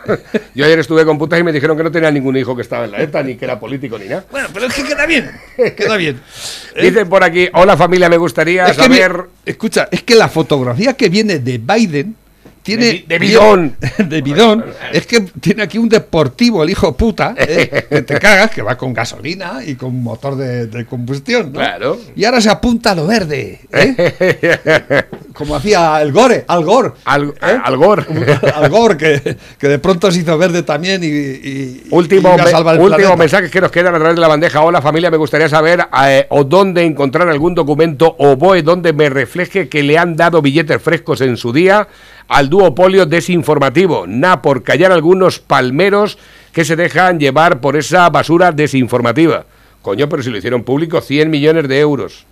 [0.54, 2.84] Yo ayer estuve con putas y me dijeron que no tenía ningún hijo que estaba
[2.84, 4.24] en la ETA, ni que era político, ni nada.
[4.30, 5.30] Bueno, pero es que queda bien.
[5.76, 6.20] Queda bien.
[6.80, 9.24] Dicen por aquí, hola familia, me gustaría Es que me- saber...
[9.46, 12.16] escucha, es que la fotografía que viene de Biden
[12.62, 12.84] tiene.
[12.86, 13.76] De bi- de bidón.
[13.98, 14.64] de bidón.
[14.92, 17.86] Es que tiene aquí un deportivo, el hijo puta, ¿eh?
[17.90, 21.46] que te cagas, que va con gasolina y con motor de, de combustión.
[21.52, 21.58] ¿no?
[21.58, 21.98] Claro.
[22.16, 23.60] Y ahora se apunta a lo verde.
[23.72, 25.04] ¿eh?
[25.40, 26.92] Como hacía el Gore, Al Gore.
[27.06, 27.58] Al, ¿eh?
[27.64, 28.04] Al Gore.
[28.54, 31.06] Al Gore, que, que de pronto se hizo verde también y.
[31.06, 34.60] y- Último, y me- último mensaje que nos quedan a través de la bandeja.
[34.62, 39.08] Hola familia, me gustaría saber eh, o dónde encontrar algún documento o BOE donde me
[39.08, 41.88] refleje que le han dado billetes frescos en su día
[42.28, 44.04] al duopolio desinformativo.
[44.06, 46.18] Na por callar algunos palmeros
[46.52, 49.46] que se dejan llevar por esa basura desinformativa.
[49.80, 52.26] Coño, pero si lo hicieron público, 100 millones de euros.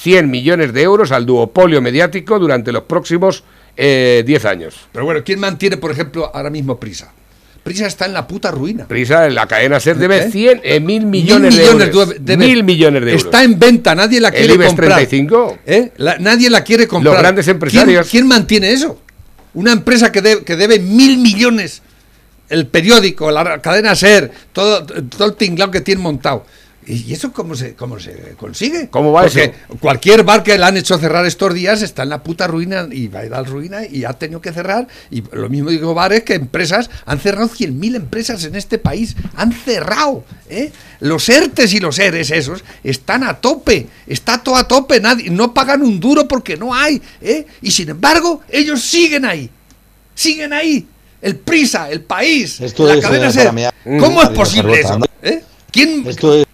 [0.00, 3.42] 100 millones de euros al duopolio mediático durante los próximos
[3.76, 4.76] eh, 10 años.
[4.92, 7.12] Pero bueno, ¿quién mantiene, por ejemplo, ahora mismo Prisa?
[7.64, 8.86] Prisa está en la puta ruina.
[8.86, 10.30] Prisa, la cadena SER debe ¿Eh?
[10.30, 12.14] 100, eh, mil millones, de euros.
[12.20, 13.24] debe- mil millones de euros.
[13.26, 14.88] Está en venta, nadie la ¿El quiere IBEX comprar.
[14.94, 15.58] 35?
[15.66, 15.92] ¿Eh?
[15.98, 17.14] La- nadie la quiere comprar.
[17.14, 18.08] Los grandes ¿Quién- empresarios.
[18.08, 19.02] ¿Quién, mantiene eso?
[19.54, 21.82] Una empresa que, de- que debe mil millones,
[22.48, 26.46] el periódico, la cadena SER, todo, todo el tinglado que tiene montado.
[26.90, 28.88] ¿Y eso cómo se, cómo se consigue?
[28.88, 29.78] ¿Cómo va Porque eso?
[29.78, 33.08] cualquier bar que le han hecho cerrar estos días está en la puta ruina y
[33.08, 34.88] va a ir a la ruina y ha tenido que cerrar.
[35.10, 39.52] Y lo mismo digo bares que empresas, han cerrado 100.000 empresas en este país, han
[39.52, 40.24] cerrado.
[40.48, 40.72] ¿eh?
[41.00, 45.52] Los ERTES y los ERES esos están a tope, está todo a tope, nadie, no
[45.52, 47.02] pagan un duro porque no hay.
[47.20, 47.46] ¿eh?
[47.60, 49.50] Y sin embargo, ellos siguen ahí,
[50.14, 50.86] siguen ahí.
[51.20, 53.52] El Prisa, el país, Esto la es, cadena eh, SER.
[53.52, 53.74] mear.
[53.84, 54.34] ¿Cómo es Mm.
[54.34, 54.98] posible eso?
[55.20, 55.42] ¿Eh?
[55.70, 56.46] ¿Quién, Esto es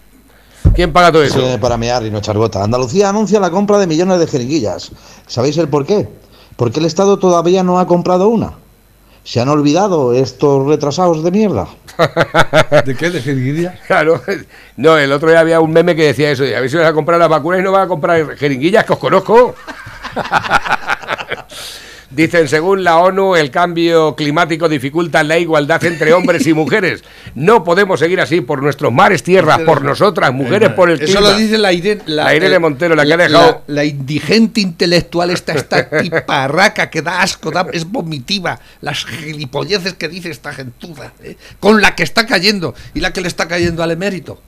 [0.75, 2.63] ¿Quién paga todo Eso para mear y no echar gota.
[2.63, 4.91] Andalucía anuncia la compra de millones de jeringuillas.
[5.25, 6.09] ¿Sabéis el por qué?
[6.57, 8.53] Porque el Estado todavía no ha comprado una.
[9.23, 11.67] ¿Se han olvidado estos retrasados de mierda?
[12.85, 13.09] ¿De qué?
[13.09, 13.79] ¿De jeringuillas?
[13.87, 14.21] Claro.
[14.75, 16.43] No, el otro día había un meme que decía eso.
[16.43, 18.93] A ver si vas a comprar las vacunas y no vas a comprar jeringuillas que
[18.93, 19.55] os conozco.
[22.11, 27.03] Dicen, según la ONU, el cambio climático dificulta la igualdad entre hombres y mujeres.
[27.33, 31.21] No podemos seguir así por nuestros mares, tierras, por nosotras, mujeres por el Eso clima.
[31.31, 35.31] lo dice la Irene, La Irene Montero, la que ha dejado- La, la indigente intelectual,
[35.31, 38.59] esta, esta tiparraca que da asco, da- es vomitiva.
[38.81, 41.35] Las gilipolleces que dice esta gentuza, ¿eh?
[41.59, 44.39] con la que está cayendo y la que le está cayendo al emérito.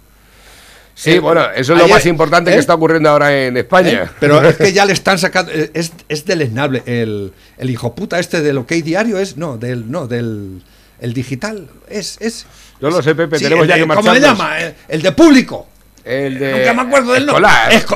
[0.99, 2.53] Sí, bueno, eso es lo Ayer- más importante ¿eh?
[2.55, 4.03] que está ocurriendo ahora en España.
[4.05, 4.09] ¿Eh?
[4.19, 5.51] Pero es que ya le están sacando.
[5.51, 6.81] eh, Es, es deleznable.
[6.87, 9.37] El, el hijo puta este del OK Diario es.
[9.37, 9.91] No, del.
[9.91, 10.63] No, del.
[10.99, 11.69] El digital.
[11.87, 12.17] Es.
[12.19, 12.47] es
[12.81, 14.39] Yo lo sé, Pepe, Sí, tenemos ya de- que ¿Cómo le marcharnos.
[14.39, 14.59] llama?
[14.59, 15.67] El, el de público.
[16.03, 16.51] El de...
[16.59, 17.51] Nunca me acuerdo del nombre.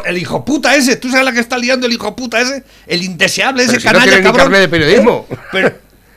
[0.06, 0.98] El hijo puta ese.
[0.98, 2.64] ¿Tú sabes la que está liando el hijo puta ese?
[2.86, 4.52] El indeseable ese Pero si no canalla ni cabrón.
[4.52, 5.26] de periodismo.
[5.32, 5.36] ¿Eh?
[5.52, 5.72] Pero,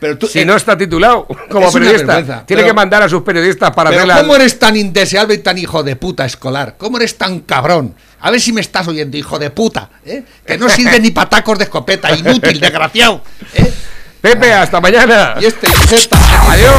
[0.05, 0.27] pero tú.
[0.27, 3.71] Si eh, no está titulado como es periodista, tiene pero- que mandar a sus periodistas
[3.71, 4.21] para pero hacer la...
[4.21, 6.75] ¿cómo eres tan indeseable y tan hijo de puta escolar?
[6.77, 7.95] ¿Cómo eres tan cabrón?
[8.21, 9.89] A ver si me estás oyendo, hijo de puta.
[10.05, 10.23] ¿eh?
[10.45, 13.23] Que no sirve ni patacos de escopeta, inútil, desgraciado.
[13.55, 13.73] ¿eh?
[14.21, 15.37] Pepe, hasta mañana.
[15.41, 16.19] Y este insecta.
[16.51, 16.73] Adiós.